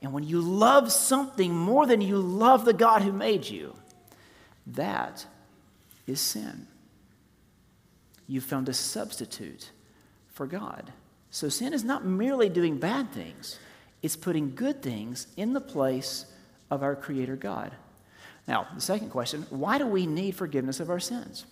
And 0.00 0.12
when 0.12 0.24
you 0.24 0.40
love 0.40 0.90
something 0.90 1.54
more 1.54 1.86
than 1.86 2.00
you 2.00 2.16
love 2.16 2.64
the 2.64 2.72
God 2.72 3.02
who 3.02 3.12
made 3.12 3.46
you, 3.46 3.74
that 4.68 5.26
is 6.06 6.20
sin. 6.20 6.66
You've 8.26 8.44
found 8.44 8.68
a 8.68 8.74
substitute 8.74 9.72
for 10.28 10.46
God. 10.46 10.92
So 11.30 11.48
sin 11.48 11.72
is 11.72 11.84
not 11.84 12.04
merely 12.04 12.48
doing 12.48 12.78
bad 12.78 13.12
things, 13.12 13.58
it's 14.02 14.16
putting 14.16 14.54
good 14.54 14.82
things 14.82 15.26
in 15.36 15.52
the 15.52 15.60
place 15.60 16.26
of 16.70 16.82
our 16.82 16.96
Creator 16.96 17.36
God. 17.36 17.72
Now, 18.48 18.66
the 18.74 18.80
second 18.80 19.10
question 19.10 19.46
why 19.50 19.78
do 19.78 19.86
we 19.86 20.06
need 20.06 20.34
forgiveness 20.34 20.80
of 20.80 20.90
our 20.90 21.00
sins? 21.00 21.46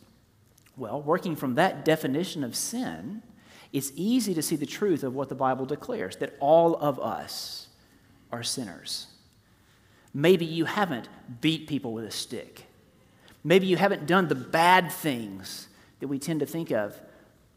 Well, 0.77 1.03
working 1.03 1.37
from 1.37 1.57
that 1.57 1.85
definition 1.85 2.45
of 2.45 2.55
sin, 2.55 3.23
it's 3.73 3.93
easy 3.97 4.35
to 4.35 4.43
see 4.43 4.57
the 4.57 4.67
truth 4.67 5.03
of 5.03 5.15
what 5.15 5.29
the 5.29 5.35
Bible 5.35 5.67
declares 5.67 6.17
that 6.17 6.37
all 6.41 6.77
of 6.77 6.99
us 7.01 7.69
are 8.33 8.43
sinners. 8.43 9.09
Maybe 10.15 10.45
you 10.45 10.65
haven't 10.65 11.09
beat 11.41 11.69
people 11.69 11.93
with 11.93 12.05
a 12.05 12.11
stick. 12.11 12.65
Maybe 13.45 13.67
you 13.67 13.77
haven't 13.77 14.07
done 14.07 14.29
the 14.29 14.35
bad 14.35 14.91
things 14.91 15.69
that 16.01 16.09
we 16.09 16.19
tend 16.19 16.41
to 16.41 16.47
think 16.47 16.71
of. 16.71 16.99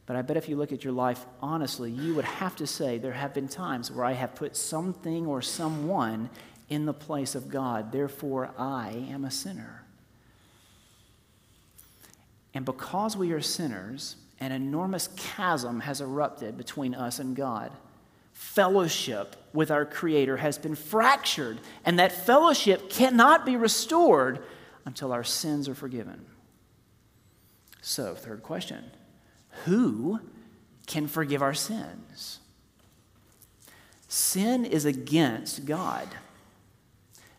But 0.05 0.15
I 0.15 0.22
bet 0.22 0.38
if 0.38 0.50
you 0.50 0.55
look 0.55 0.72
at 0.72 0.84
your 0.84 0.93
life 0.93 1.25
honestly, 1.41 1.91
you 1.91 2.15
would 2.15 2.25
have 2.25 2.55
to 2.58 2.67
say 2.67 2.98
there 2.98 3.13
have 3.13 3.34
been 3.34 3.48
times 3.48 3.91
where 3.91 4.05
I 4.05 4.13
have 4.13 4.36
put 4.36 4.55
something 4.55 5.25
or 5.25 5.41
someone 5.41 6.29
in 6.70 6.86
the 6.86 6.93
place 6.93 7.36
of 7.36 7.50
God. 7.50 7.91
Therefore, 7.91 8.51
I 8.58 9.05
am 9.10 9.25
a 9.25 9.31
sinner. 9.31 9.84
And 12.53 12.65
because 12.65 13.15
we 13.15 13.31
are 13.31 13.41
sinners, 13.41 14.15
an 14.39 14.51
enormous 14.51 15.10
chasm 15.15 15.81
has 15.81 16.01
erupted 16.01 16.58
between 16.58 16.96
us 16.96 17.20
and 17.20 17.36
God. 17.36 17.72
Fellowship 18.34 19.36
with 19.53 19.70
our 19.70 19.86
Creator 19.86 20.38
has 20.38 20.58
been 20.58 20.75
fractured, 20.75 21.60
and 21.86 22.00
that 22.00 22.12
fellowship 22.12 22.89
cannot 22.89 23.46
be 23.46 23.55
restored 23.55 24.39
until 24.86 25.12
our 25.12 25.24
sins 25.24 25.70
are 25.70 25.75
forgiven. 25.75 26.25
So, 27.81 28.15
third 28.15 28.43
question 28.43 28.84
Who 29.65 30.20
can 30.88 31.08
forgive 31.08 31.41
our 31.41 31.53
sins? 31.53 32.39
Sin 34.08 34.65
is 34.65 34.86
against 34.86 35.65
God. 35.65 36.08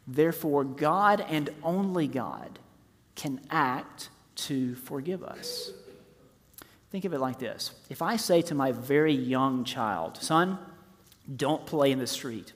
Therefore, 0.07 0.65
God 0.65 1.25
and 1.29 1.51
only 1.63 2.07
God 2.07 2.59
can 3.15 3.41
act 3.51 4.09
to 4.35 4.75
forgive 4.75 5.23
us. 5.23 5.71
Think 6.91 7.05
of 7.05 7.13
it 7.13 7.21
like 7.21 7.39
this 7.39 7.73
if 7.89 8.03
I 8.03 8.17
say 8.17 8.43
to 8.43 8.55
my 8.55 8.73
very 8.73 9.15
young 9.15 9.65
child, 9.65 10.17
son, 10.19 10.59
don't 11.37 11.65
play 11.67 11.93
in 11.93 11.99
the 11.99 12.07
street. 12.07 12.53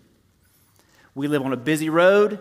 We 1.15 1.29
live 1.29 1.43
on 1.43 1.53
a 1.53 1.57
busy 1.57 1.89
road, 1.89 2.41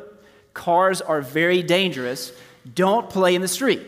cars 0.53 1.01
are 1.01 1.21
very 1.21 1.61
dangerous, 1.61 2.33
don't 2.73 3.09
play 3.09 3.35
in 3.35 3.41
the 3.41 3.47
street. 3.47 3.81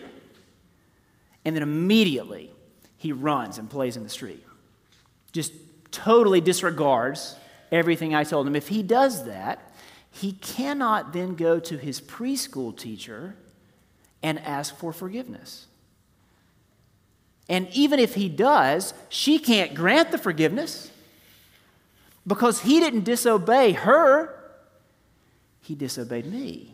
And 1.44 1.56
then 1.56 1.64
immediately 1.64 2.52
he 2.98 3.12
runs 3.12 3.58
and 3.58 3.70
plays 3.70 3.96
in 3.96 4.04
the 4.04 4.10
street. 4.10 4.44
just 5.32 5.54
totally 5.92 6.42
disregards 6.42 7.36
everything 7.72 8.14
I 8.14 8.24
told 8.24 8.48
him, 8.48 8.56
if 8.56 8.68
he 8.68 8.84
does 8.84 9.26
that, 9.26 9.74
he 10.12 10.34
cannot 10.34 11.14
then 11.14 11.36
go 11.36 11.60
to 11.60 11.78
his 11.78 12.02
preschool 12.02 12.76
teacher 12.76 13.36
and 14.24 14.40
ask 14.40 14.76
for 14.78 14.92
forgiveness. 14.92 15.68
And 17.50 17.68
even 17.72 18.00
if 18.00 18.16
he 18.16 18.28
does, 18.30 18.94
she 19.10 19.40
can't 19.40 19.74
grant 19.74 20.12
the 20.12 20.18
forgiveness 20.18 20.92
because 22.26 22.62
he 22.62 22.80
didn't 22.80 23.06
disobey 23.06 23.72
her, 23.74 24.34
he 25.62 25.76
disobeyed 25.76 26.26
me. 26.26 26.74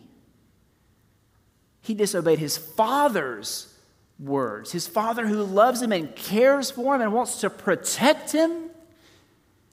He 1.82 1.94
disobeyed 1.94 2.40
his 2.40 2.58
father's 2.58 3.73
words. 4.20 4.72
His 4.72 4.88
father, 4.88 5.28
who 5.28 5.44
loves 5.44 5.82
him 5.82 5.92
and 5.92 6.16
cares 6.16 6.72
for 6.72 6.96
him 6.96 7.02
and 7.02 7.14
wants 7.14 7.42
to 7.42 7.50
protect 7.50 8.32
him, 8.32 8.70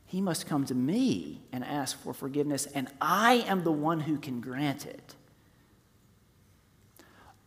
he 0.07 0.21
must 0.21 0.47
come 0.47 0.65
to 0.67 0.75
me 0.75 1.41
and 1.53 1.65
ask 1.65 2.01
for 2.01 2.13
forgiveness, 2.13 2.67
and 2.67 2.89
I 3.01 3.45
am 3.47 3.63
the 3.63 3.73
one 3.73 4.01
who 4.01 4.19
can 4.19 4.41
grant 4.41 4.87
it. 4.87 5.15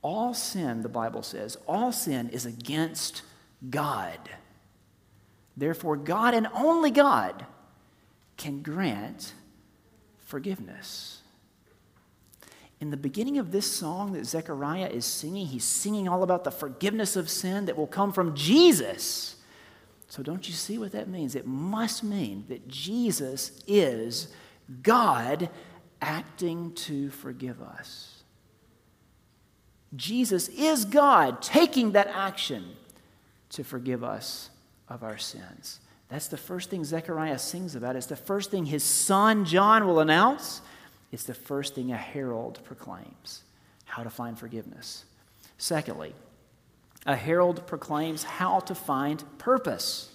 All 0.02 0.34
sin, 0.34 0.82
the 0.82 0.90
Bible 0.90 1.24
says, 1.24 1.58
all 1.68 1.92
sin 1.92 2.30
is 2.30 2.46
against 2.46 3.22
God. 3.70 4.18
Therefore, 5.58 5.98
God 5.98 6.34
and 6.34 6.48
only 6.54 6.92
God 6.92 7.46
can 8.38 8.62
grant 8.62 9.34
forgiveness. 10.20 11.23
In 12.84 12.92
the 12.92 12.98
beginning 12.98 13.38
of 13.38 13.54
this 13.54 13.72
song 13.72 14.12
that 14.12 14.26
Zechariah 14.26 14.90
is 14.90 15.06
singing, 15.06 15.48
he's 15.48 15.64
singing 15.64 16.10
all 16.10 16.22
about 16.22 16.44
the 16.44 16.52
forgiveness 16.52 17.16
of 17.16 17.30
sin 17.30 17.64
that 17.68 17.78
will 17.78 17.88
come 17.88 18.12
from 18.12 18.36
Jesus. 18.36 19.38
So, 20.10 20.22
don't 20.22 20.46
you 20.50 20.54
see 20.54 20.78
what 20.78 20.92
that 20.92 21.08
means? 21.08 21.34
It 21.34 21.48
must 21.48 22.04
mean 22.04 22.44
that 22.50 22.68
Jesus 22.68 23.64
is 23.68 24.28
God 24.82 25.50
acting 26.02 26.74
to 26.74 27.10
forgive 27.10 27.62
us. 27.62 28.24
Jesus 29.96 30.50
is 30.50 30.84
God 30.84 31.42
taking 31.42 31.94
that 31.94 32.08
action 32.08 32.66
to 33.52 33.64
forgive 33.64 34.04
us 34.04 34.50
of 34.90 35.04
our 35.04 35.18
sins. 35.18 35.80
That's 36.10 36.28
the 36.28 36.36
first 36.36 36.70
thing 36.70 36.84
Zechariah 36.84 37.40
sings 37.40 37.76
about. 37.76 37.96
It's 37.96 38.08
the 38.08 38.18
first 38.18 38.52
thing 38.52 38.66
his 38.66 38.84
son 38.84 39.46
John 39.46 39.88
will 39.88 40.02
announce. 40.02 40.60
It's 41.14 41.26
the 41.26 41.36
first 41.36 41.76
thing 41.76 41.92
a 41.92 41.96
herald 41.96 42.60
proclaims 42.64 43.44
how 43.86 44.02
to 44.02 44.10
find 44.10 44.38
forgiveness. 44.38 45.06
Secondly, 45.60 46.16
a 47.06 47.16
herald 47.16 47.68
proclaims 47.68 48.24
how 48.24 48.62
to 48.62 48.74
find 48.74 49.24
purpose. 49.38 50.10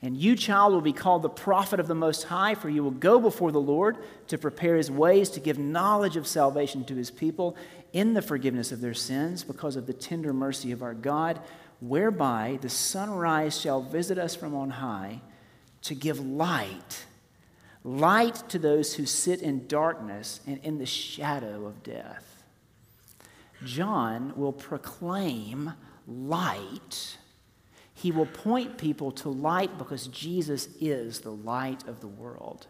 And 0.00 0.16
you, 0.16 0.36
child, 0.36 0.72
will 0.72 0.80
be 0.80 0.94
called 0.94 1.20
the 1.20 1.28
prophet 1.28 1.80
of 1.80 1.86
the 1.86 1.94
Most 1.94 2.24
High, 2.24 2.54
for 2.54 2.70
you 2.70 2.82
will 2.82 2.92
go 2.92 3.20
before 3.20 3.52
the 3.52 3.60
Lord 3.60 3.98
to 4.28 4.38
prepare 4.38 4.76
his 4.76 4.90
ways, 4.90 5.28
to 5.30 5.40
give 5.40 5.58
knowledge 5.58 6.16
of 6.16 6.26
salvation 6.26 6.82
to 6.86 6.94
his 6.94 7.10
people 7.10 7.54
in 7.92 8.14
the 8.14 8.22
forgiveness 8.22 8.72
of 8.72 8.80
their 8.80 8.94
sins, 8.94 9.44
because 9.44 9.76
of 9.76 9.86
the 9.86 9.92
tender 9.92 10.32
mercy 10.32 10.72
of 10.72 10.82
our 10.82 10.94
God, 10.94 11.38
whereby 11.80 12.58
the 12.62 12.70
sunrise 12.70 13.60
shall 13.60 13.82
visit 13.82 14.16
us 14.16 14.34
from 14.34 14.54
on 14.54 14.70
high 14.70 15.20
to 15.82 15.94
give 15.94 16.18
light 16.20 17.04
light 17.84 18.42
to 18.48 18.58
those 18.58 18.94
who 18.94 19.06
sit 19.06 19.40
in 19.40 19.66
darkness 19.66 20.40
and 20.46 20.58
in 20.62 20.78
the 20.78 20.86
shadow 20.86 21.66
of 21.66 21.82
death. 21.82 22.44
John 23.64 24.32
will 24.36 24.52
proclaim 24.52 25.72
light. 26.06 27.16
He 27.94 28.10
will 28.12 28.26
point 28.26 28.78
people 28.78 29.12
to 29.12 29.28
light 29.28 29.76
because 29.78 30.06
Jesus 30.08 30.68
is 30.80 31.20
the 31.20 31.32
light 31.32 31.86
of 31.86 32.00
the 32.00 32.08
world. 32.08 32.66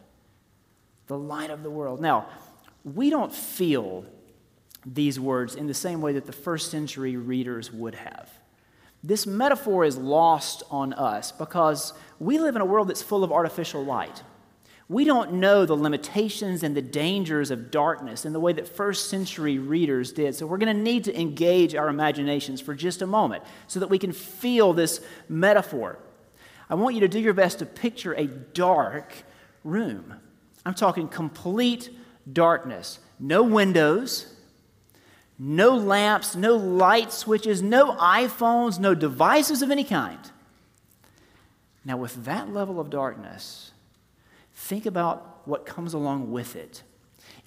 The 1.07 1.19
light 1.19 1.51
of 1.51 1.63
the 1.63 1.71
world. 1.71 2.01
Now, 2.01 2.29
we 2.85 3.11
don't 3.11 3.33
feel 3.33 4.05
these 4.87 5.21
words 5.21 5.55
in 5.55 5.67
the 5.67 5.75
same 5.75 6.01
way 6.01 6.13
that 6.15 6.27
the 6.27 6.33
first 6.33 6.71
century 6.71 7.17
readers 7.17 7.73
would 7.73 7.95
have. 7.95 8.31
This 9.03 9.27
metaphor 9.27 9.85
is 9.85 9.97
lost 9.97 10.63
on 10.71 10.93
us 10.93 11.33
because 11.33 11.93
we 12.19 12.39
live 12.39 12.57
in 12.57 12.63
a 12.63 12.67
world 12.67 12.89
that's 12.89 13.03
full 13.03 13.25
of 13.25 13.33
artificial 13.33 13.85
light 13.85 14.23
we 14.91 15.05
don't 15.05 15.35
know 15.35 15.65
the 15.65 15.77
limitations 15.77 16.65
and 16.65 16.77
the 16.77 16.83
dangers 16.83 17.53
of 17.53 17.71
darkness 17.71 18.25
in 18.25 18.33
the 18.33 18.41
way 18.41 18.53
that 18.53 18.67
first 18.67 19.09
century 19.09 19.57
readers 19.57 20.11
did. 20.11 20.35
So 20.35 20.49
we're 20.49 20.59
going 20.59 20.77
to 20.77 20.83
need 20.83 21.05
to 21.05 21.19
engage 21.19 21.77
our 21.77 21.89
imaginations 21.89 22.61
for 22.61 22.75
just 22.75 23.01
a 23.01 23.07
moment 23.07 23.45
so 23.69 23.79
that 23.79 23.89
we 23.89 24.01
can 24.01 24.11
feel 24.11 24.73
this 24.73 25.01
metaphor. 25.29 26.01
I 26.69 26.75
want 26.75 26.97
you 26.97 27.03
to 27.03 27.09
do 27.09 27.21
your 27.21 27.35
best 27.35 27.61
to 27.61 27.67
picture 27.67 28.15
a 28.15 28.27
dark 28.27 29.13
room. 29.63 30.13
I'm 30.67 30.75
talking 30.75 31.07
complete 31.07 31.89
darkness. 32.33 32.99
No 33.21 33.45
windows, 33.45 34.35
no 35.39 35.77
lamps, 35.77 36.35
no 36.35 36.57
light 36.57 37.13
switches, 37.13 37.63
no 37.63 37.95
iPhones, 37.95 38.81
no 38.81 38.97
devices 38.97 39.63
of 39.63 39.71
any 39.71 39.85
kind. 39.85 40.33
Now, 41.85 41.97
with 41.97 42.25
that 42.25 42.53
level 42.53 42.81
of 42.81 42.91
darkness, 42.91 43.71
think 44.61 44.87
about 44.87 45.41
what 45.47 45.67
comes 45.67 45.95
along 45.95 46.31
with 46.31 46.55
it. 46.55 46.83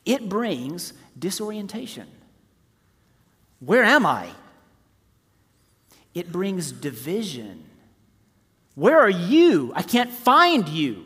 It 0.04 0.28
brings 0.28 0.94
disorientation. 1.18 2.08
Where 3.60 3.84
am 3.84 4.06
I? 4.06 4.30
It 6.14 6.32
brings 6.32 6.72
division. 6.72 7.64
Where 8.76 9.00
are 9.00 9.10
you? 9.10 9.72
I 9.76 9.84
can't 9.84 10.12
find 10.12 10.68
you. 10.68 11.06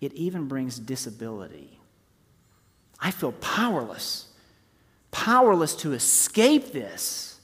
It 0.00 0.12
even 0.14 0.48
brings 0.48 0.78
disability. 0.78 1.78
I 2.98 3.10
feel 3.10 3.32
powerless, 3.32 4.26
powerless 5.10 5.76
to 5.76 5.92
escape 5.92 6.72
this, 6.72 7.38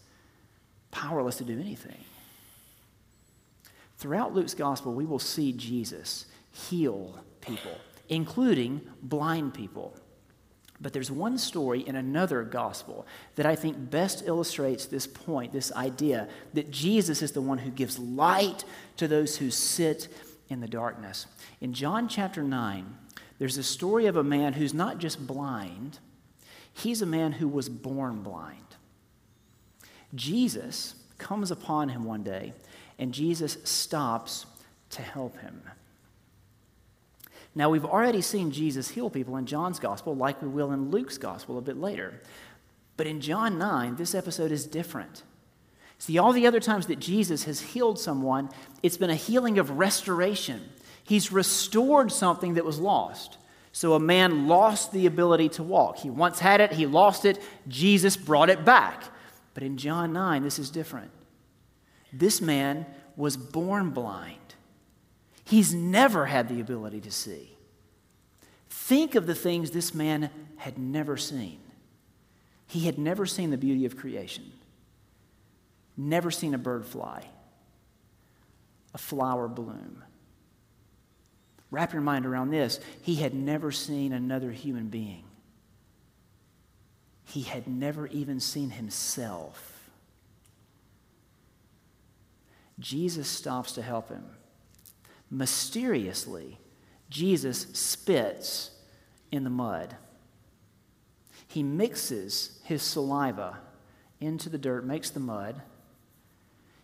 powerless 0.90 1.36
to 1.36 1.44
do 1.44 1.60
anything. 1.60 2.02
Throughout 3.98 4.34
Luke's 4.34 4.54
gospel, 4.54 4.94
we 4.94 5.04
will 5.04 5.20
see 5.20 5.52
Jesus 5.52 6.26
heal 6.50 7.23
people, 7.46 7.72
including 8.08 8.80
blind 9.02 9.54
people. 9.54 9.94
But 10.80 10.92
there's 10.92 11.10
one 11.10 11.38
story 11.38 11.80
in 11.80 11.96
another 11.96 12.42
gospel 12.42 13.06
that 13.36 13.46
I 13.46 13.54
think 13.54 13.90
best 13.90 14.24
illustrates 14.26 14.86
this 14.86 15.06
point, 15.06 15.52
this 15.52 15.72
idea 15.72 16.28
that 16.52 16.70
Jesus 16.70 17.22
is 17.22 17.32
the 17.32 17.40
one 17.40 17.58
who 17.58 17.70
gives 17.70 17.98
light 17.98 18.64
to 18.96 19.06
those 19.06 19.36
who 19.36 19.50
sit 19.50 20.08
in 20.48 20.60
the 20.60 20.68
darkness. 20.68 21.26
In 21.60 21.72
John 21.72 22.08
chapter 22.08 22.42
9, 22.42 22.98
there's 23.38 23.56
a 23.56 23.62
story 23.62 24.06
of 24.06 24.16
a 24.16 24.24
man 24.24 24.52
who's 24.52 24.74
not 24.74 24.98
just 24.98 25.26
blind, 25.26 25.98
he's 26.72 27.02
a 27.02 27.06
man 27.06 27.32
who 27.32 27.48
was 27.48 27.68
born 27.68 28.22
blind. 28.22 28.58
Jesus 30.14 30.94
comes 31.18 31.50
upon 31.50 31.88
him 31.88 32.04
one 32.04 32.22
day, 32.22 32.52
and 32.98 33.12
Jesus 33.14 33.58
stops 33.64 34.46
to 34.90 35.02
help 35.02 35.38
him. 35.38 35.62
Now, 37.54 37.70
we've 37.70 37.84
already 37.84 38.20
seen 38.20 38.50
Jesus 38.50 38.90
heal 38.90 39.08
people 39.08 39.36
in 39.36 39.46
John's 39.46 39.78
gospel, 39.78 40.16
like 40.16 40.42
we 40.42 40.48
will 40.48 40.72
in 40.72 40.90
Luke's 40.90 41.18
gospel 41.18 41.56
a 41.56 41.62
bit 41.62 41.76
later. 41.76 42.20
But 42.96 43.06
in 43.06 43.20
John 43.20 43.58
9, 43.58 43.96
this 43.96 44.14
episode 44.14 44.50
is 44.50 44.66
different. 44.66 45.22
See, 45.98 46.18
all 46.18 46.32
the 46.32 46.46
other 46.46 46.60
times 46.60 46.86
that 46.88 46.98
Jesus 46.98 47.44
has 47.44 47.60
healed 47.60 47.98
someone, 47.98 48.50
it's 48.82 48.96
been 48.96 49.10
a 49.10 49.14
healing 49.14 49.58
of 49.58 49.70
restoration. 49.70 50.60
He's 51.04 51.30
restored 51.30 52.10
something 52.10 52.54
that 52.54 52.64
was 52.64 52.78
lost. 52.78 53.38
So 53.72 53.94
a 53.94 54.00
man 54.00 54.46
lost 54.46 54.92
the 54.92 55.06
ability 55.06 55.48
to 55.50 55.62
walk. 55.62 55.98
He 55.98 56.10
once 56.10 56.38
had 56.38 56.60
it, 56.60 56.72
he 56.72 56.86
lost 56.86 57.24
it, 57.24 57.40
Jesus 57.68 58.16
brought 58.16 58.50
it 58.50 58.64
back. 58.64 59.02
But 59.52 59.62
in 59.62 59.76
John 59.76 60.12
9, 60.12 60.42
this 60.42 60.58
is 60.58 60.70
different. 60.70 61.10
This 62.12 62.40
man 62.40 62.86
was 63.16 63.36
born 63.36 63.90
blind. 63.90 64.38
He's 65.44 65.74
never 65.74 66.26
had 66.26 66.48
the 66.48 66.60
ability 66.60 67.00
to 67.02 67.10
see. 67.10 67.50
Think 68.70 69.14
of 69.14 69.26
the 69.26 69.34
things 69.34 69.70
this 69.70 69.94
man 69.94 70.30
had 70.56 70.78
never 70.78 71.16
seen. 71.16 71.58
He 72.66 72.86
had 72.86 72.98
never 72.98 73.26
seen 73.26 73.50
the 73.50 73.58
beauty 73.58 73.84
of 73.84 73.96
creation, 73.96 74.50
never 75.96 76.30
seen 76.30 76.54
a 76.54 76.58
bird 76.58 76.86
fly, 76.86 77.24
a 78.94 78.98
flower 78.98 79.48
bloom. 79.48 80.02
Wrap 81.70 81.92
your 81.92 82.02
mind 82.02 82.24
around 82.24 82.50
this. 82.50 82.80
He 83.02 83.16
had 83.16 83.34
never 83.34 83.70
seen 83.72 84.12
another 84.12 84.50
human 84.50 84.88
being. 84.88 85.24
He 87.26 87.42
had 87.42 87.66
never 87.66 88.06
even 88.08 88.38
seen 88.38 88.70
himself. 88.70 89.90
Jesus 92.78 93.28
stops 93.28 93.72
to 93.72 93.82
help 93.82 94.08
him 94.08 94.24
mysteriously, 95.30 96.58
Jesus 97.10 97.66
spits 97.72 98.70
in 99.30 99.44
the 99.44 99.50
mud. 99.50 99.96
He 101.46 101.62
mixes 101.62 102.58
his 102.64 102.82
saliva 102.82 103.58
into 104.20 104.48
the 104.48 104.58
dirt, 104.58 104.84
makes 104.84 105.10
the 105.10 105.20
mud. 105.20 105.62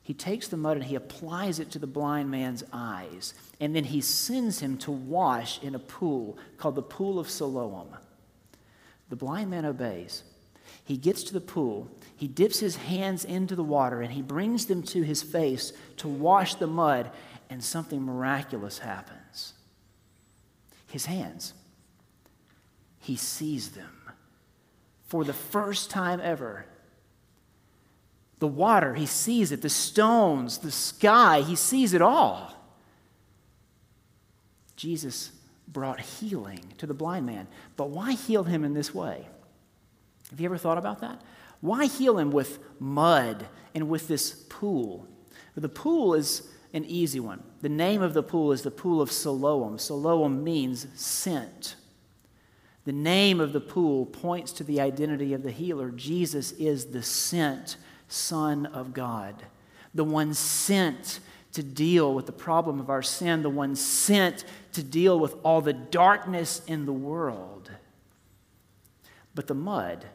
He 0.02 0.14
takes 0.14 0.48
the 0.48 0.56
mud 0.56 0.76
and 0.76 0.86
he 0.86 0.94
applies 0.94 1.58
it 1.58 1.70
to 1.72 1.78
the 1.78 1.86
blind 1.86 2.30
man's 2.30 2.64
eyes. 2.72 3.34
And 3.60 3.74
then 3.74 3.84
he 3.84 4.00
sends 4.00 4.60
him 4.60 4.76
to 4.78 4.90
wash 4.90 5.62
in 5.62 5.74
a 5.74 5.78
pool 5.78 6.38
called 6.56 6.74
the 6.74 6.82
Pool 6.82 7.18
of 7.18 7.30
Siloam. 7.30 7.88
The 9.08 9.16
blind 9.16 9.50
man 9.50 9.64
obeys. 9.64 10.22
He 10.84 10.96
gets 10.96 11.22
to 11.24 11.32
the 11.32 11.40
pool, 11.40 11.88
he 12.16 12.28
dips 12.28 12.58
his 12.60 12.76
hands 12.76 13.24
into 13.24 13.54
the 13.54 13.64
water, 13.64 14.02
and 14.02 14.12
he 14.12 14.22
brings 14.22 14.66
them 14.66 14.82
to 14.84 15.02
his 15.02 15.22
face 15.22 15.72
to 15.98 16.08
wash 16.08 16.54
the 16.56 16.66
mud, 16.66 17.10
and 17.50 17.62
something 17.62 18.02
miraculous 18.02 18.78
happens. 18.78 19.54
His 20.86 21.06
hands, 21.06 21.52
he 23.00 23.16
sees 23.16 23.70
them. 23.70 23.90
For 25.08 25.24
the 25.24 25.32
first 25.32 25.90
time 25.90 26.20
ever, 26.22 26.64
the 28.38 28.46
water, 28.46 28.94
he 28.94 29.06
sees 29.06 29.52
it. 29.52 29.60
The 29.60 29.68
stones, 29.68 30.58
the 30.58 30.70
sky, 30.70 31.42
he 31.42 31.56
sees 31.56 31.92
it 31.92 32.00
all. 32.00 32.54
Jesus 34.76 35.32
brought 35.68 36.00
healing 36.00 36.72
to 36.78 36.86
the 36.86 36.94
blind 36.94 37.26
man. 37.26 37.48
But 37.76 37.90
why 37.90 38.12
heal 38.12 38.44
him 38.44 38.64
in 38.64 38.72
this 38.72 38.94
way? 38.94 39.28
Have 40.30 40.40
you 40.40 40.46
ever 40.46 40.56
thought 40.56 40.78
about 40.78 41.00
that? 41.00 41.20
Why 41.60 41.86
heal 41.86 42.18
him 42.18 42.30
with 42.30 42.60
mud 42.78 43.46
and 43.74 43.88
with 43.88 44.08
this 44.08 44.32
pool? 44.48 45.06
The 45.54 45.68
pool 45.68 46.14
is 46.14 46.48
an 46.72 46.84
easy 46.84 47.20
one. 47.20 47.42
The 47.62 47.68
name 47.68 48.02
of 48.02 48.14
the 48.14 48.22
pool 48.22 48.52
is 48.52 48.62
the 48.62 48.70
Pool 48.70 49.00
of 49.00 49.10
Siloam. 49.10 49.78
Siloam 49.78 50.44
means 50.44 50.86
sent. 50.94 51.76
The 52.84 52.92
name 52.92 53.40
of 53.40 53.52
the 53.52 53.60
pool 53.60 54.06
points 54.06 54.52
to 54.52 54.64
the 54.64 54.80
identity 54.80 55.34
of 55.34 55.42
the 55.42 55.50
healer. 55.50 55.90
Jesus 55.90 56.52
is 56.52 56.86
the 56.86 57.02
sent 57.02 57.76
Son 58.08 58.66
of 58.66 58.92
God, 58.92 59.44
the 59.94 60.04
one 60.04 60.34
sent 60.34 61.20
to 61.52 61.62
deal 61.62 62.14
with 62.14 62.26
the 62.26 62.32
problem 62.32 62.80
of 62.80 62.90
our 62.90 63.02
sin, 63.02 63.42
the 63.42 63.50
one 63.50 63.76
sent 63.76 64.44
to 64.72 64.82
deal 64.82 65.18
with 65.18 65.34
all 65.44 65.60
the 65.60 65.72
darkness 65.72 66.62
in 66.66 66.86
the 66.86 66.92
world. 66.92 67.70
But 69.34 69.46
the 69.46 69.54
mud, 69.54 70.06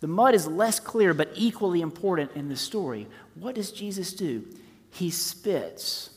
the 0.00 0.06
mud 0.06 0.34
is 0.34 0.46
less 0.46 0.80
clear 0.80 1.14
but 1.14 1.30
equally 1.34 1.80
important 1.80 2.32
in 2.34 2.48
the 2.48 2.56
story. 2.56 3.06
What 3.34 3.54
does 3.54 3.72
Jesus 3.72 4.12
do? 4.12 4.44
He 4.90 5.10
spits 5.10 6.10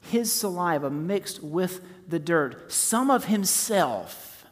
his 0.00 0.32
saliva 0.32 0.90
mixed 0.90 1.42
with 1.42 1.80
the 2.08 2.18
dirt, 2.18 2.72
some 2.72 3.10
of 3.10 3.24
himself 3.26 4.46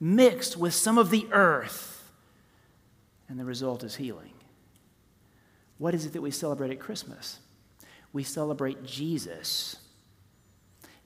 mixed 0.00 0.56
with 0.56 0.74
some 0.74 0.98
of 0.98 1.10
the 1.10 1.26
earth, 1.32 2.10
and 3.28 3.38
the 3.38 3.44
result 3.44 3.82
is 3.82 3.96
healing. 3.96 4.32
What 5.78 5.94
is 5.94 6.06
it 6.06 6.12
that 6.12 6.22
we 6.22 6.30
celebrate 6.30 6.70
at 6.70 6.78
Christmas? 6.78 7.38
We 8.12 8.22
celebrate 8.22 8.84
Jesus. 8.84 9.76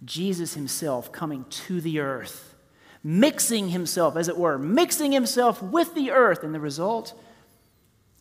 Jesus 0.04 0.54
himself 0.54 1.10
coming 1.10 1.44
to 1.44 1.80
the 1.80 2.00
earth, 2.00 2.54
mixing 3.02 3.68
himself, 3.68 4.16
as 4.16 4.28
it 4.28 4.36
were, 4.36 4.58
mixing 4.58 5.12
himself 5.12 5.62
with 5.62 5.94
the 5.94 6.10
earth, 6.10 6.42
and 6.42 6.54
the 6.54 6.60
result 6.60 7.18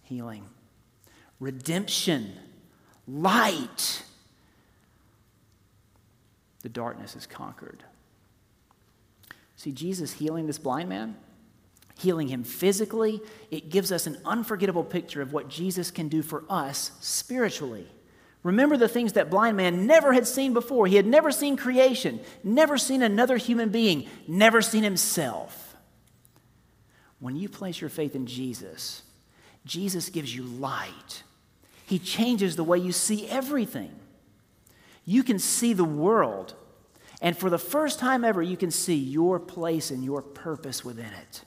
healing, 0.03 0.45
redemption, 1.39 2.32
light. 3.08 4.04
The 6.62 6.70
darkness 6.70 7.15
is 7.15 7.26
conquered. 7.26 7.84
See, 9.56 9.72
Jesus 9.72 10.13
healing 10.13 10.48
this 10.48 10.60
blind 10.60 10.89
man 10.89 11.15
healing 12.00 12.28
him 12.28 12.43
physically. 12.43 13.22
It 13.52 13.70
gives 13.70 13.91
us 13.91 14.08
an 14.08 14.17
unforgettable 14.26 14.84
picture 14.84 15.22
of 15.22 15.34
what 15.34 15.50
Jesus 15.50 15.91
can 15.91 16.08
do 16.08 16.22
for 16.22 16.43
us 16.50 16.91
spiritually. 17.00 17.88
Remember 18.43 18.78
the 18.78 18.88
things 18.88 19.13
that 19.13 19.30
blind 19.30 19.58
man 19.58 19.88
never 19.88 20.13
had 20.13 20.28
seen 20.28 20.54
before. 20.54 20.88
He 20.88 20.96
had 20.96 21.08
never 21.08 21.32
seen 21.32 21.58
creation, 21.58 22.20
never 22.43 22.78
seen 22.78 23.02
another 23.02 23.38
human 23.38 23.70
being, 23.70 24.08
never 24.28 24.62
seen 24.62 24.84
himself. 24.84 25.76
When 27.20 27.36
you 27.36 27.50
place 27.50 27.82
your 27.82 27.89
faith 27.89 28.15
in 28.15 28.28
Jesus, 28.28 29.02
Jesus 29.65 30.10
gives 30.10 30.34
you 30.34 30.43
light. 30.43 31.24
He 31.88 32.00
changes 32.00 32.58
the 32.58 32.65
way 32.65 32.78
you 32.78 32.91
see 32.91 33.30
everything. 33.30 33.91
You 35.06 35.23
can 35.23 35.39
see 35.39 35.71
the 35.71 35.86
world, 35.86 36.54
and 37.21 37.36
for 37.36 37.50
the 37.50 37.58
first 37.58 37.97
time 37.97 38.26
ever, 38.26 38.41
you 38.41 38.58
can 38.58 38.71
see 38.71 38.95
your 38.95 39.39
place 39.39 39.89
and 39.89 40.04
your 40.04 40.21
purpose 40.21 40.84
within 40.84 41.06
it. 41.06 41.45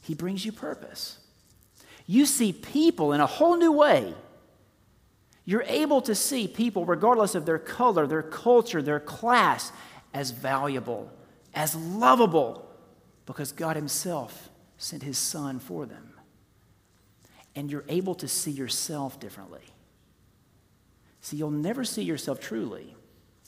He 0.00 0.14
brings 0.14 0.46
you 0.46 0.52
purpose. 0.52 1.18
You 2.06 2.24
see 2.24 2.50
people 2.54 3.12
in 3.12 3.20
a 3.20 3.26
whole 3.26 3.58
new 3.58 3.72
way. 3.72 4.14
You're 5.44 5.64
able 5.64 6.00
to 6.02 6.14
see 6.14 6.48
people, 6.48 6.86
regardless 6.86 7.34
of 7.34 7.44
their 7.44 7.58
color, 7.58 8.06
their 8.06 8.22
culture, 8.22 8.80
their 8.80 9.00
class, 9.00 9.70
as 10.14 10.30
valuable, 10.30 11.12
as 11.54 11.76
lovable, 11.76 12.66
because 13.26 13.52
God 13.52 13.76
Himself 13.76 14.48
sent 14.78 15.02
His 15.02 15.18
Son 15.18 15.58
for 15.58 15.84
them. 15.84 16.09
And 17.56 17.70
you're 17.70 17.84
able 17.88 18.14
to 18.16 18.28
see 18.28 18.52
yourself 18.52 19.18
differently. 19.18 19.62
See, 21.20 21.36
you'll 21.36 21.50
never 21.50 21.84
see 21.84 22.02
yourself 22.02 22.40
truly 22.40 22.94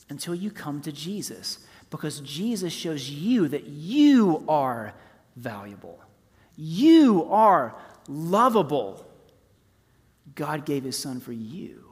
until 0.09 0.35
you 0.35 0.51
come 0.51 0.81
to 0.81 0.91
Jesus, 0.91 1.59
because 1.89 2.19
Jesus 2.19 2.73
shows 2.73 3.09
you 3.09 3.47
that 3.47 3.65
you 3.65 4.43
are 4.47 4.93
valuable. 5.35 5.99
You 6.55 7.27
are 7.31 7.73
lovable. 8.07 9.05
God 10.35 10.65
gave 10.65 10.83
his 10.83 10.97
son 10.97 11.19
for 11.19 11.31
you. 11.31 11.85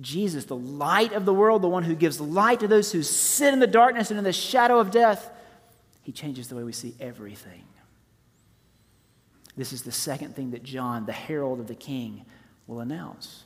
Jesus, 0.00 0.44
the 0.46 0.56
light 0.56 1.12
of 1.12 1.24
the 1.24 1.32
world, 1.32 1.62
the 1.62 1.68
one 1.68 1.84
who 1.84 1.94
gives 1.94 2.20
light 2.20 2.60
to 2.60 2.68
those 2.68 2.90
who 2.90 3.02
sit 3.02 3.54
in 3.54 3.60
the 3.60 3.66
darkness 3.66 4.10
and 4.10 4.18
in 4.18 4.24
the 4.24 4.32
shadow 4.32 4.80
of 4.80 4.90
death, 4.90 5.30
he 6.02 6.10
changes 6.10 6.48
the 6.48 6.56
way 6.56 6.64
we 6.64 6.72
see 6.72 6.94
everything. 6.98 7.64
This 9.56 9.72
is 9.72 9.82
the 9.82 9.92
second 9.92 10.34
thing 10.34 10.50
that 10.50 10.62
John, 10.62 11.06
the 11.06 11.12
herald 11.12 11.60
of 11.60 11.66
the 11.66 11.74
king, 11.74 12.24
will 12.66 12.80
announce 12.80 13.44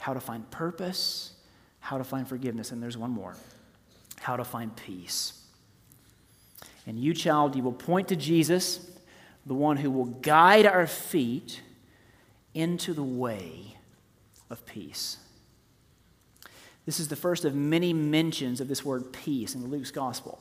how 0.00 0.12
to 0.12 0.20
find 0.20 0.50
purpose, 0.50 1.32
how 1.80 1.98
to 1.98 2.04
find 2.04 2.28
forgiveness, 2.28 2.72
and 2.72 2.82
there's 2.82 2.98
one 2.98 3.10
more 3.10 3.36
how 4.20 4.36
to 4.36 4.44
find 4.44 4.74
peace. 4.74 5.38
And 6.86 6.98
you, 6.98 7.12
child, 7.12 7.56
you 7.56 7.62
will 7.62 7.72
point 7.72 8.08
to 8.08 8.16
Jesus, 8.16 8.90
the 9.44 9.54
one 9.54 9.76
who 9.76 9.90
will 9.90 10.06
guide 10.06 10.64
our 10.64 10.86
feet 10.86 11.60
into 12.54 12.94
the 12.94 13.02
way 13.02 13.76
of 14.48 14.64
peace. 14.64 15.18
This 16.86 17.00
is 17.00 17.08
the 17.08 17.16
first 17.16 17.44
of 17.44 17.54
many 17.54 17.92
mentions 17.92 18.60
of 18.60 18.68
this 18.68 18.84
word 18.84 19.12
peace 19.12 19.54
in 19.54 19.70
Luke's 19.70 19.90
gospel. 19.90 20.38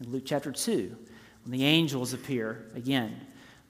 In 0.00 0.10
Luke 0.10 0.24
chapter 0.26 0.52
2, 0.52 0.96
when 1.44 1.52
the 1.52 1.64
angels 1.64 2.12
appear 2.12 2.66
again, 2.74 3.20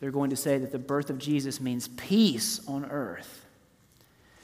they're 0.04 0.10
going 0.10 0.28
to 0.28 0.36
say 0.36 0.58
that 0.58 0.70
the 0.70 0.78
birth 0.78 1.08
of 1.08 1.16
Jesus 1.16 1.62
means 1.62 1.88
peace 1.88 2.60
on 2.68 2.84
earth. 2.84 3.46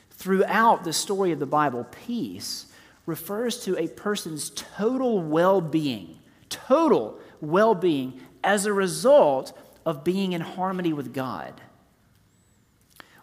Throughout 0.08 0.84
the 0.84 0.92
story 0.94 1.32
of 1.32 1.38
the 1.38 1.44
Bible, 1.44 1.86
peace 2.06 2.64
refers 3.04 3.62
to 3.64 3.76
a 3.76 3.86
person's 3.86 4.48
total 4.56 5.20
well 5.20 5.60
being, 5.60 6.16
total 6.48 7.18
well 7.42 7.74
being 7.74 8.22
as 8.42 8.64
a 8.64 8.72
result 8.72 9.52
of 9.84 10.02
being 10.02 10.32
in 10.32 10.40
harmony 10.40 10.94
with 10.94 11.12
God. 11.12 11.60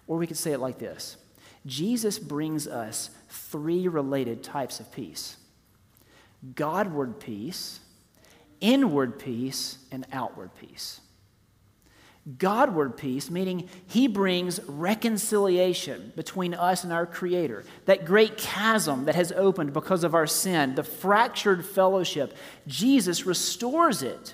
Or 0.05 0.17
we 0.17 0.27
could 0.27 0.37
say 0.37 0.51
it 0.51 0.59
like 0.59 0.77
this 0.77 1.17
Jesus 1.65 2.19
brings 2.19 2.67
us 2.67 3.09
three 3.29 3.87
related 3.87 4.43
types 4.43 4.79
of 4.79 4.91
peace 4.91 5.37
Godward 6.53 7.19
peace, 7.19 7.79
inward 8.61 9.17
peace, 9.17 9.79
and 9.91 10.05
outward 10.13 10.51
peace. 10.61 11.01
Godward 12.37 12.97
peace, 12.97 13.29
meaning 13.29 13.69
He 13.87 14.07
brings 14.07 14.59
reconciliation 14.67 16.11
between 16.15 16.53
us 16.53 16.83
and 16.83 16.91
our 16.91 17.05
Creator. 17.05 17.63
That 17.85 18.05
great 18.05 18.37
chasm 18.37 19.05
that 19.05 19.15
has 19.15 19.31
opened 19.31 19.71
because 19.71 20.03
of 20.03 20.13
our 20.13 20.27
sin, 20.27 20.75
the 20.75 20.83
fractured 20.83 21.65
fellowship, 21.65 22.35
Jesus 22.67 23.25
restores 23.25 24.03
it. 24.03 24.33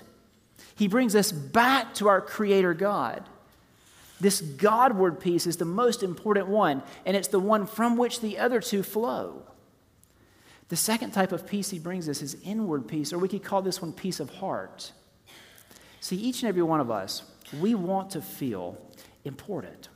He 0.74 0.88
brings 0.88 1.14
us 1.14 1.30
back 1.30 1.94
to 1.94 2.08
our 2.08 2.20
Creator 2.20 2.74
God. 2.74 3.28
This 4.20 4.40
Godward 4.40 5.20
peace 5.20 5.46
is 5.46 5.58
the 5.58 5.64
most 5.64 6.02
important 6.02 6.48
one, 6.48 6.82
and 7.06 7.16
it's 7.16 7.28
the 7.28 7.38
one 7.38 7.66
from 7.66 7.96
which 7.96 8.20
the 8.20 8.38
other 8.38 8.60
two 8.60 8.82
flow. 8.82 9.42
The 10.68 10.76
second 10.76 11.12
type 11.12 11.30
of 11.30 11.46
peace 11.46 11.70
He 11.70 11.78
brings 11.78 12.08
us 12.08 12.22
is 12.22 12.36
inward 12.42 12.88
peace, 12.88 13.12
or 13.12 13.18
we 13.18 13.28
could 13.28 13.44
call 13.44 13.62
this 13.62 13.80
one 13.80 13.92
peace 13.92 14.18
of 14.18 14.30
heart. 14.30 14.90
See, 16.00 16.16
each 16.16 16.42
and 16.42 16.48
every 16.48 16.62
one 16.62 16.80
of 16.80 16.90
us, 16.90 17.22
we 17.60 17.74
want 17.74 18.10
to 18.10 18.20
feel 18.20 18.78
important. 19.24 19.88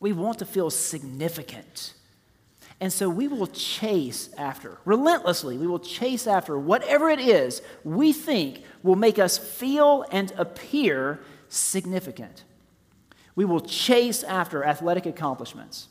We 0.00 0.12
want 0.12 0.38
to 0.40 0.46
feel 0.46 0.70
significant. 0.70 1.94
And 2.80 2.92
so 2.92 3.08
we 3.08 3.28
will 3.28 3.46
chase 3.46 4.30
after, 4.36 4.78
relentlessly, 4.84 5.56
we 5.56 5.66
will 5.66 5.78
chase 5.78 6.26
after 6.26 6.58
whatever 6.58 7.08
it 7.08 7.20
is 7.20 7.62
we 7.84 8.12
think 8.12 8.62
will 8.82 8.96
make 8.96 9.18
us 9.18 9.38
feel 9.38 10.04
and 10.10 10.32
appear 10.36 11.20
significant. 11.48 12.44
We 13.36 13.44
will 13.44 13.60
chase 13.60 14.22
after 14.22 14.64
athletic 14.64 15.06
accomplishments, 15.06 15.88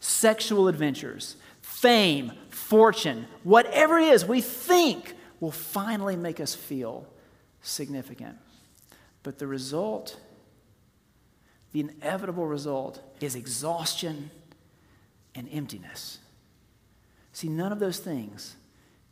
sexual 0.00 0.68
adventures, 0.68 1.36
fame, 1.60 2.32
fortune, 2.50 3.26
whatever 3.42 3.98
it 3.98 4.12
is 4.12 4.24
we 4.24 4.40
think 4.40 5.14
will 5.40 5.50
finally 5.50 6.16
make 6.16 6.40
us 6.40 6.54
feel 6.54 7.06
significant. 7.60 8.36
But 9.22 9.38
the 9.38 9.46
result, 9.46 10.18
the 11.72 11.80
inevitable 11.80 12.46
result, 12.46 13.00
is 13.20 13.34
exhaustion 13.34 14.30
and 15.34 15.48
emptiness. 15.52 16.18
See, 17.32 17.48
none 17.48 17.72
of 17.72 17.78
those 17.78 17.98
things 17.98 18.56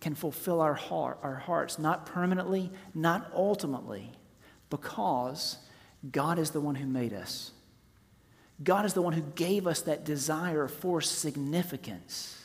can 0.00 0.14
fulfill 0.14 0.60
our, 0.60 0.74
heart, 0.74 1.18
our 1.22 1.36
hearts, 1.36 1.78
not 1.78 2.06
permanently, 2.06 2.70
not 2.94 3.30
ultimately, 3.34 4.10
because 4.70 5.58
God 6.10 6.38
is 6.38 6.50
the 6.50 6.60
one 6.60 6.74
who 6.74 6.86
made 6.86 7.12
us. 7.12 7.52
God 8.62 8.84
is 8.84 8.94
the 8.94 9.02
one 9.02 9.12
who 9.12 9.22
gave 9.22 9.66
us 9.66 9.82
that 9.82 10.04
desire 10.04 10.68
for 10.68 11.00
significance. 11.00 12.36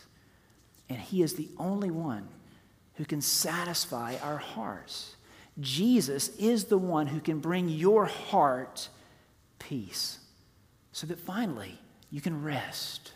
And 0.89 0.99
He 0.99 1.21
is 1.21 1.34
the 1.34 1.49
only 1.58 1.91
one 1.91 2.28
who 2.95 3.06
can 3.06 3.21
satisfy 3.21 4.15
our 4.21 4.38
hearts. 4.38 5.15
Jesus 5.59 6.29
is 6.37 6.65
the 6.65 6.77
one 6.77 7.07
who 7.07 7.19
can 7.19 7.39
bring 7.39 7.69
your 7.69 8.05
heart 8.05 8.89
peace 9.59 10.19
so 10.91 11.07
that 11.07 11.19
finally 11.19 11.79
you 12.09 12.21
can 12.21 12.43
rest. 12.43 13.13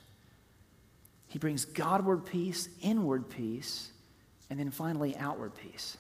He 1.28 1.38
brings 1.38 1.65
Godward 1.65 2.25
peace, 2.25 2.69
inward 2.82 3.30
peace, 3.30 3.91
and 4.49 4.60
then 4.60 4.71
finally 4.71 5.15
outward 5.17 5.54
peace. 5.56 5.97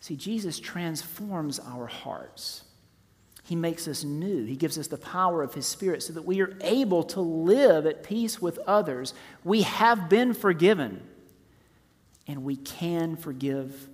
See, 0.00 0.16
Jesus 0.16 0.58
transforms 0.58 1.60
our 1.60 1.86
hearts. 1.86 2.64
He 3.44 3.56
makes 3.56 3.88
us 3.88 4.04
new. 4.04 4.44
He 4.44 4.56
gives 4.56 4.78
us 4.78 4.86
the 4.86 4.96
power 4.96 5.42
of 5.42 5.54
His 5.54 5.66
Spirit 5.66 6.02
so 6.02 6.12
that 6.12 6.24
we 6.24 6.40
are 6.40 6.56
able 6.60 7.02
to 7.04 7.20
live 7.20 7.86
at 7.86 8.02
peace 8.02 8.40
with 8.40 8.58
others. 8.66 9.14
We 9.44 9.62
have 9.62 10.08
been 10.08 10.34
forgiven, 10.34 11.02
and 12.26 12.44
we 12.44 12.56
can 12.56 13.16
forgive 13.16 13.88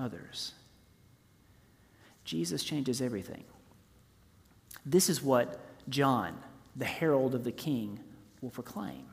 others. 0.00 0.52
Jesus 2.24 2.64
changes 2.64 3.00
everything. 3.00 3.44
This 4.86 5.08
is 5.08 5.22
what 5.22 5.60
John, 5.88 6.36
the 6.76 6.84
herald 6.84 7.34
of 7.34 7.44
the 7.44 7.52
king, 7.52 8.00
will 8.40 8.50
proclaim. 8.50 9.06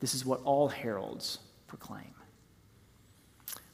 This 0.00 0.14
is 0.14 0.24
what 0.24 0.40
all 0.44 0.68
heralds 0.68 1.38
proclaim. 1.66 2.14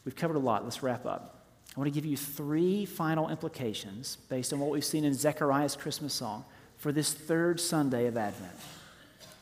We've 0.05 0.17
covered 0.17 0.37
a 0.37 0.41
lot. 0.41 0.65
Let's 0.65 0.83
wrap 0.83 1.05
up. 1.07 1.45
I 1.77 1.79
want 1.79 1.93
to 1.93 1.95
give 1.95 2.07
you 2.09 2.17
three 2.17 2.85
final 2.85 3.29
implications 3.29 4.17
based 4.29 4.53
on 4.53 4.59
what 4.59 4.71
we've 4.71 4.85
seen 4.85 5.05
in 5.05 5.15
Zechariah's 5.15 5.77
Christmas 5.77 6.13
song 6.13 6.45
for 6.77 6.93
this 6.93 7.13
third 7.13 7.61
Sunday 7.61 8.07
of 8.07 8.17
Advent. 8.17 8.57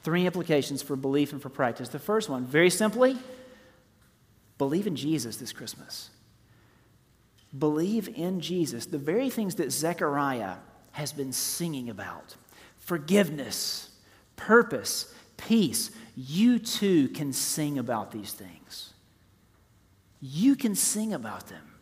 Three 0.03 0.27
implications 0.27 0.83
for 0.83 0.97
belief 0.97 1.33
and 1.33 1.41
for 1.41 1.49
practice. 1.49 1.89
The 1.89 1.99
first 1.99 2.29
one, 2.29 2.45
very 2.45 2.71
simply, 2.71 3.17
believe 4.59 4.87
in 4.87 4.97
Jesus 4.97 5.37
this 5.37 5.53
Christmas. 5.53 6.11
Believe 7.57 8.09
in 8.17 8.41
Jesus, 8.41 8.87
the 8.87 8.99
very 8.99 9.31
things 9.31 9.55
that 9.55 9.73
Zechariah 9.73 10.57
has 10.93 11.13
been 11.13 11.33
singing 11.33 11.89
about 11.89 12.37
forgiveness, 12.79 13.91
purpose, 14.37 15.15
peace. 15.37 15.91
You 16.17 16.59
too 16.59 17.09
can 17.09 17.33
sing 17.33 17.79
about 17.79 18.11
these 18.11 18.33
things. 18.33 18.93
You 20.21 20.57
can 20.57 20.75
sing 20.75 21.15
about 21.15 21.49
them 21.49 21.75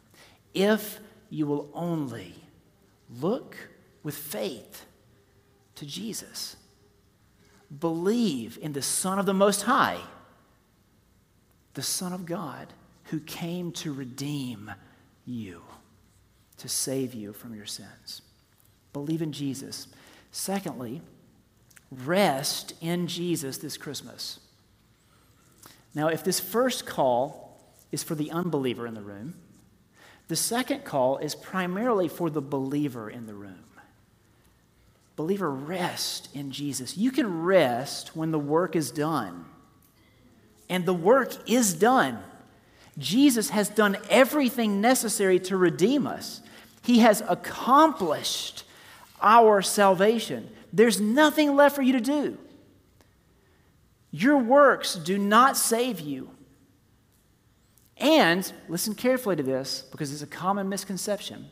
if 0.55 1.01
you 1.31 1.47
will 1.47 1.71
only 1.75 2.35
look 3.21 3.57
with 4.03 4.15
faith 4.15 4.87
to 5.77 5.87
Jesus. 5.87 6.57
Believe 7.81 8.59
in 8.61 8.73
the 8.73 8.83
Son 8.83 9.19
of 9.19 9.27
the 9.27 9.35
Most 9.35 9.63
High, 9.63 10.01
the 11.75 11.83
Son 11.83 12.13
of 12.13 12.27
God, 12.27 12.73
who 13.05 13.21
came 13.21 13.73
to 13.73 13.93
redeem 13.93 14.73
you, 15.27 15.63
to 16.59 16.69
save 16.69 17.15
you 17.15 17.33
from 17.33 17.55
your 17.55 17.67
sins. 17.67 18.23
Believe 18.93 19.21
in 19.21 19.33
Jesus. 19.33 19.89
Secondly, 20.31 21.03
rest 21.91 22.73
in 22.81 23.07
Jesus 23.07 23.59
this 23.59 23.77
Christmas. 23.77 24.41
Now, 25.95 26.09
if 26.09 26.25
this 26.25 26.41
first 26.41 26.87
call 26.87 27.61
is 27.93 28.03
for 28.03 28.15
the 28.15 28.31
unbeliever 28.31 28.87
in 28.87 28.95
the 28.95 29.03
room, 29.03 29.35
the 30.29 30.37
second 30.37 30.85
call 30.85 31.19
is 31.19 31.35
primarily 31.35 32.09
for 32.09 32.31
the 32.31 32.43
believer 32.43 33.09
in 33.09 33.27
the 33.27 33.35
room. 33.35 33.65
Believer, 35.15 35.51
rest 35.51 36.29
in 36.35 36.51
Jesus. 36.51 36.97
You 36.97 37.11
can 37.11 37.43
rest 37.43 38.15
when 38.15 38.33
the 38.33 38.39
work 38.39 38.77
is 38.77 38.91
done. 38.91 39.47
And 40.69 40.85
the 40.85 40.93
work 40.93 41.33
is 41.49 41.73
done. 41.73 42.19
Jesus 42.99 43.51
has 43.51 43.69
done 43.69 43.99
everything 44.09 44.81
necessary 44.81 45.39
to 45.41 45.57
redeem 45.57 46.07
us, 46.07 46.41
He 46.83 47.01
has 47.01 47.23
accomplished 47.29 48.65
our 49.21 49.63
salvation. 49.63 50.51
There's 50.73 51.01
nothing 51.01 51.57
left 51.57 51.75
for 51.75 51.83
you 51.83 51.93
to 51.93 52.01
do. 52.01 52.39
Your 54.11 54.39
works 54.39 54.95
do 54.95 55.19
not 55.19 55.57
save 55.57 56.01
you. 56.01 56.31
And 57.99 58.51
listen 58.69 58.95
carefully 58.95 59.37
to 59.37 59.43
this 59.43 59.83
because 59.91 60.13
it's 60.13 60.23
a 60.23 60.27
common 60.27 60.69
misconception. 60.69 61.51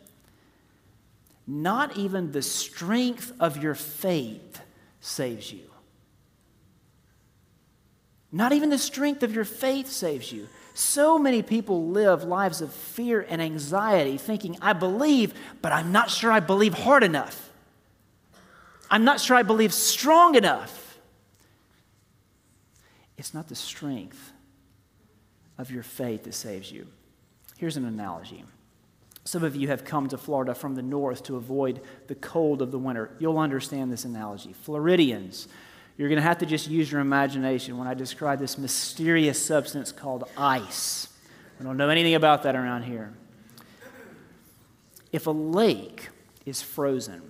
Not 1.46 1.96
even 1.96 2.32
the 2.32 2.42
strength 2.42 3.32
of 3.40 3.62
your 3.62 3.74
faith 3.74 4.60
saves 5.00 5.52
you. 5.52 5.70
Not 8.32 8.52
even 8.52 8.70
the 8.70 8.78
strength 8.78 9.22
of 9.22 9.34
your 9.34 9.44
faith 9.44 9.88
saves 9.88 10.32
you. 10.32 10.48
So 10.74 11.18
many 11.18 11.40
people 11.40 11.88
live 11.88 12.24
lives 12.24 12.60
of 12.60 12.72
fear 12.72 13.24
and 13.28 13.40
anxiety, 13.40 14.18
thinking, 14.18 14.58
I 14.60 14.72
believe, 14.72 15.32
but 15.62 15.70
I'm 15.70 15.92
not 15.92 16.10
sure 16.10 16.32
I 16.32 16.40
believe 16.40 16.74
hard 16.74 17.04
enough. 17.04 17.50
I'm 18.90 19.04
not 19.04 19.20
sure 19.20 19.36
I 19.36 19.44
believe 19.44 19.72
strong 19.72 20.34
enough. 20.34 20.98
It's 23.16 23.32
not 23.32 23.48
the 23.48 23.54
strength 23.54 24.32
of 25.58 25.70
your 25.70 25.84
faith 25.84 26.24
that 26.24 26.34
saves 26.34 26.70
you. 26.72 26.88
Here's 27.56 27.76
an 27.76 27.84
analogy. 27.84 28.44
Some 29.24 29.44
of 29.44 29.54
you 29.54 29.68
have 29.68 29.84
come 29.84 30.08
to 30.08 30.18
Florida 30.18 30.54
from 30.54 30.74
the 30.74 30.82
north 30.82 31.22
to 31.24 31.36
avoid 31.36 31.80
the 32.08 32.16
cold 32.16 32.60
of 32.60 32.72
the 32.72 32.78
winter. 32.78 33.10
You'll 33.20 33.38
understand 33.38 33.92
this 33.92 34.04
analogy. 34.04 34.52
Floridians, 34.52 35.46
you're 35.96 36.08
going 36.08 36.16
to 36.16 36.22
have 36.22 36.38
to 36.38 36.46
just 36.46 36.68
use 36.68 36.90
your 36.90 37.00
imagination 37.00 37.78
when 37.78 37.86
I 37.86 37.94
describe 37.94 38.38
this 38.38 38.58
mysterious 38.58 39.44
substance 39.44 39.92
called 39.92 40.24
ice. 40.36 41.08
We 41.58 41.64
don't 41.64 41.76
know 41.76 41.88
anything 41.88 42.14
about 42.14 42.42
that 42.42 42.56
around 42.56 42.82
here. 42.82 43.12
If 45.12 45.28
a 45.28 45.30
lake 45.30 46.08
is 46.44 46.60
frozen, 46.60 47.22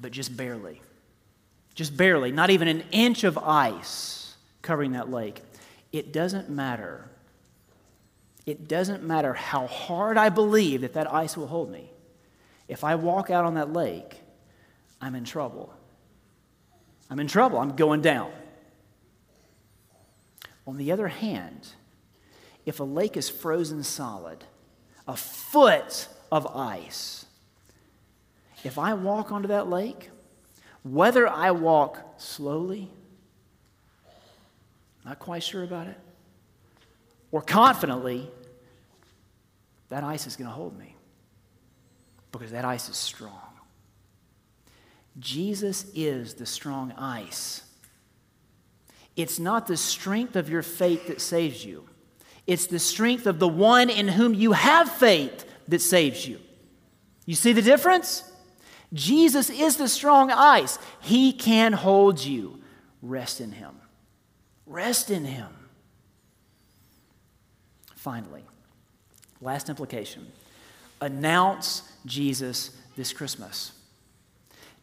but 0.00 0.12
just 0.12 0.36
barely, 0.36 0.80
just 1.74 1.96
barely, 1.96 2.32
not 2.32 2.48
even 2.48 2.68
an 2.68 2.84
inch 2.92 3.24
of 3.24 3.36
ice 3.36 4.36
covering 4.62 4.92
that 4.92 5.10
lake, 5.10 5.42
it 5.92 6.12
doesn't 6.12 6.48
matter. 6.48 7.10
It 8.46 8.66
doesn't 8.66 9.02
matter 9.02 9.34
how 9.34 9.66
hard 9.66 10.16
I 10.16 10.30
believe 10.30 10.80
that 10.80 10.94
that 10.94 11.12
ice 11.12 11.36
will 11.36 11.48
hold 11.48 11.70
me. 11.70 11.90
If 12.68 12.84
I 12.84 12.94
walk 12.94 13.28
out 13.28 13.44
on 13.44 13.54
that 13.54 13.74
lake, 13.74 14.16
I'm 15.02 15.14
in 15.14 15.24
trouble. 15.24 15.74
I'm 17.10 17.20
in 17.20 17.26
trouble. 17.26 17.58
I'm 17.58 17.76
going 17.76 18.00
down. 18.00 18.30
On 20.66 20.76
the 20.76 20.92
other 20.92 21.08
hand, 21.08 21.68
if 22.66 22.80
a 22.80 22.84
lake 22.84 23.16
is 23.16 23.30
frozen 23.30 23.82
solid, 23.82 24.44
a 25.06 25.16
foot 25.16 26.08
of 26.30 26.46
ice, 26.46 27.24
if 28.64 28.78
I 28.78 28.92
walk 28.94 29.32
onto 29.32 29.48
that 29.48 29.68
lake, 29.68 30.10
whether 30.82 31.26
I 31.26 31.52
walk 31.52 31.98
slowly 32.18 32.90
not 35.08 35.18
quite 35.18 35.42
sure 35.42 35.64
about 35.64 35.86
it, 35.86 35.98
or 37.32 37.40
confidently, 37.40 38.28
that 39.88 40.04
ice 40.04 40.26
is 40.26 40.36
going 40.36 40.48
to 40.48 40.54
hold 40.54 40.78
me 40.78 40.94
because 42.30 42.50
that 42.50 42.66
ice 42.66 42.90
is 42.90 42.96
strong. 42.96 43.47
Jesus 45.18 45.86
is 45.94 46.34
the 46.34 46.46
strong 46.46 46.92
ice. 46.92 47.62
It's 49.16 49.38
not 49.38 49.66
the 49.66 49.76
strength 49.76 50.36
of 50.36 50.48
your 50.48 50.62
faith 50.62 51.08
that 51.08 51.20
saves 51.20 51.64
you, 51.64 51.88
it's 52.46 52.66
the 52.66 52.78
strength 52.78 53.26
of 53.26 53.38
the 53.38 53.48
one 53.48 53.90
in 53.90 54.08
whom 54.08 54.32
you 54.32 54.52
have 54.52 54.90
faith 54.90 55.44
that 55.68 55.80
saves 55.80 56.26
you. 56.26 56.38
You 57.26 57.34
see 57.34 57.52
the 57.52 57.62
difference? 57.62 58.24
Jesus 58.94 59.50
is 59.50 59.76
the 59.76 59.88
strong 59.88 60.30
ice. 60.30 60.78
He 61.00 61.32
can 61.32 61.74
hold 61.74 62.24
you. 62.24 62.62
Rest 63.02 63.42
in 63.42 63.52
Him. 63.52 63.74
Rest 64.66 65.10
in 65.10 65.26
Him. 65.26 65.48
Finally, 67.96 68.44
last 69.42 69.68
implication 69.68 70.26
announce 71.00 71.82
Jesus 72.06 72.70
this 72.96 73.12
Christmas. 73.12 73.72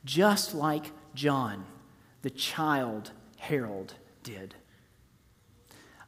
Just 0.05 0.55
like 0.55 0.91
John, 1.13 1.65
the 2.21 2.29
child 2.29 3.11
herald, 3.37 3.93
did. 4.23 4.55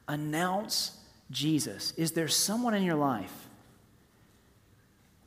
Announce 0.07 0.97
Jesus. 1.29 1.93
Is 1.97 2.13
there 2.13 2.27
someone 2.27 2.73
in 2.73 2.83
your 2.83 2.95
life 2.95 3.47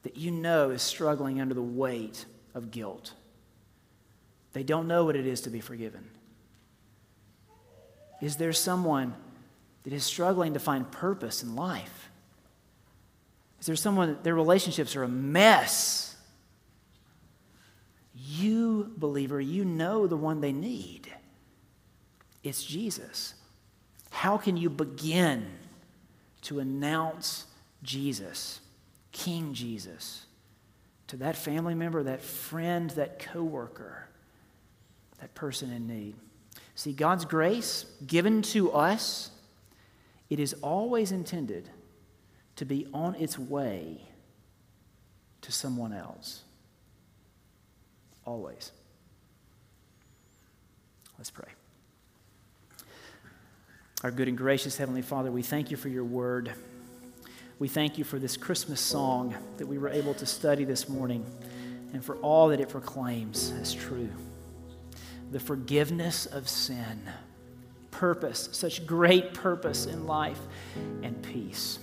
that 0.02 0.16
you 0.16 0.30
know 0.30 0.70
is 0.70 0.83
struggling 0.83 1.40
under 1.40 1.54
the 1.54 1.62
weight 1.62 2.24
of 2.54 2.70
guilt? 2.70 3.12
They 4.52 4.62
don't 4.62 4.88
know 4.88 5.04
what 5.04 5.16
it 5.16 5.26
is 5.26 5.42
to 5.42 5.50
be 5.50 5.61
forgiven. 5.61 6.09
Is 8.20 8.37
there 8.37 8.52
someone 8.52 9.14
that 9.85 9.92
is 9.92 10.04
struggling 10.04 10.54
to 10.54 10.61
find 10.61 10.90
purpose 10.90 11.42
in 11.42 11.54
life? 11.54 12.11
Is 13.61 13.66
there 13.66 13.76
someone 13.76 14.09
that 14.09 14.24
their 14.24 14.35
relationships 14.35 14.96
are 14.96 15.02
a 15.02 15.09
mess? 15.09 16.10
You, 18.38 18.93
believer, 18.97 19.40
you 19.40 19.64
know 19.64 20.07
the 20.07 20.16
one 20.16 20.40
they 20.40 20.53
need. 20.53 21.12
It's 22.45 22.62
Jesus. 22.62 23.35
How 24.11 24.37
can 24.37 24.57
you 24.57 24.71
begin 24.71 25.47
to 26.43 26.61
announce 26.61 27.47
Jesus, 27.83 28.61
King 29.11 29.53
Jesus, 29.53 30.27
to 31.09 31.16
that 31.16 31.35
family 31.35 31.75
member, 31.75 32.05
that 32.05 32.23
friend, 32.23 32.90
that 32.90 33.19
coworker, 33.19 34.09
that 35.21 35.35
person 35.35 35.73
in 35.73 35.88
need? 35.88 36.14
See, 36.77 36.93
God's 36.93 37.25
grace 37.25 37.85
given 38.07 38.43
to 38.43 38.71
us, 38.71 39.31
it 40.29 40.38
is 40.38 40.55
always 40.62 41.11
intended 41.11 41.69
to 42.57 42.64
be 42.64 42.87
on 42.95 43.16
its 43.16 43.37
way 43.37 44.03
to 45.40 45.51
someone 45.51 45.93
else. 45.93 46.43
Always. 48.24 48.72
Let's 51.18 51.30
pray. 51.30 51.48
Our 54.02 54.11
good 54.11 54.28
and 54.28 54.38
gracious 54.38 54.78
Heavenly 54.78 55.02
Father, 55.02 55.30
we 55.30 55.42
thank 55.42 55.70
you 55.70 55.76
for 55.76 55.88
your 55.88 56.04
word. 56.04 56.52
We 57.59 57.68
thank 57.68 57.98
you 57.98 58.04
for 58.04 58.18
this 58.18 58.38
Christmas 58.38 58.80
song 58.80 59.35
that 59.59 59.66
we 59.66 59.76
were 59.76 59.90
able 59.90 60.14
to 60.14 60.24
study 60.24 60.64
this 60.64 60.88
morning 60.88 61.26
and 61.92 62.02
for 62.02 62.16
all 62.16 62.48
that 62.48 62.61
it 62.61 62.70
proclaims 62.70 63.52
as 63.61 63.74
true. 63.74 64.09
The 65.30 65.40
forgiveness 65.40 66.24
of 66.24 66.48
sin, 66.48 67.02
purpose, 67.90 68.48
such 68.52 68.87
great 68.87 69.35
purpose 69.35 69.85
in 69.85 70.06
life, 70.06 70.40
and 71.02 71.22
peace. 71.22 71.78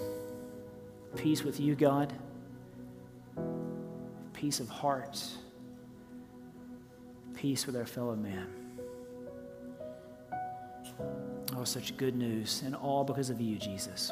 Peace 1.16 1.44
with 1.44 1.60
you, 1.60 1.76
God, 1.76 2.12
peace 4.34 4.60
of 4.60 4.70
heart, 4.70 5.24
peace 7.38 7.68
with 7.68 7.76
our 7.76 7.86
fellow 7.86 8.16
man. 8.16 8.48
Oh, 11.56 11.64
such 11.64 11.96
good 11.96 12.16
news, 12.16 12.64
and 12.66 12.76
all 12.76 13.04
because 13.04 13.30
of 13.30 13.40
you, 13.40 13.58
Jesus. 13.58 14.12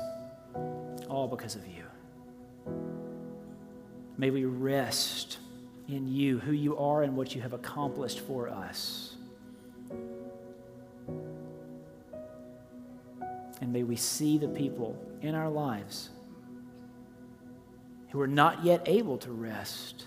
All 1.09 1.27
because 1.27 1.55
of 1.55 1.63
you. 1.67 1.83
May 4.17 4.29
we 4.29 4.45
rest 4.45 5.39
in 5.87 6.07
you, 6.07 6.37
who 6.39 6.51
you 6.51 6.77
are, 6.77 7.01
and 7.01 7.17
what 7.17 7.33
you 7.33 7.41
have 7.41 7.53
accomplished 7.53 8.19
for 8.21 8.47
us. 8.47 9.15
And 13.59 13.73
may 13.73 13.83
we 13.83 13.95
see 13.95 14.37
the 14.37 14.47
people 14.47 14.97
in 15.21 15.33
our 15.33 15.49
lives 15.49 16.09
who 18.11 18.21
are 18.21 18.27
not 18.27 18.63
yet 18.63 18.83
able 18.85 19.17
to 19.17 19.31
rest. 19.31 20.05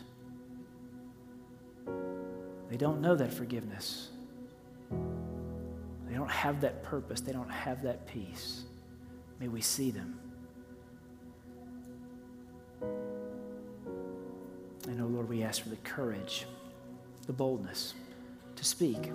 They 2.69 2.77
don't 2.77 3.01
know 3.01 3.15
that 3.17 3.33
forgiveness. 3.33 4.09
They 6.09 6.15
don't 6.15 6.31
have 6.31 6.61
that 6.61 6.83
purpose. 6.83 7.21
They 7.21 7.33
don't 7.33 7.51
have 7.51 7.83
that 7.83 8.07
peace. 8.07 8.65
May 9.41 9.49
we 9.49 9.61
see 9.61 9.91
them. 9.91 10.19
And 14.89 15.01
oh 15.03 15.07
Lord, 15.07 15.29
we 15.29 15.43
ask 15.43 15.63
for 15.63 15.69
the 15.69 15.77
courage, 15.77 16.47
the 17.27 17.33
boldness 17.33 17.95
to 18.57 18.65
speak, 18.65 19.11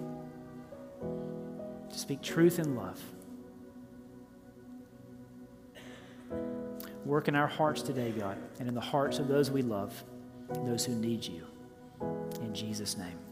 to 1.89 1.97
speak 1.97 2.21
truth 2.21 2.59
in 2.59 2.75
love. 2.75 3.01
Work 7.05 7.27
in 7.27 7.35
our 7.35 7.47
hearts 7.47 7.81
today, 7.81 8.11
God, 8.11 8.37
and 8.59 8.67
in 8.67 8.75
the 8.75 8.81
hearts 8.81 9.19
of 9.19 9.27
those 9.27 9.51
we 9.51 9.61
love, 9.61 10.03
those 10.63 10.85
who 10.85 10.95
need 10.95 11.25
you. 11.25 11.45
In 12.41 12.53
Jesus' 12.53 12.97
name. 12.97 13.22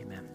Amen. 0.00 0.31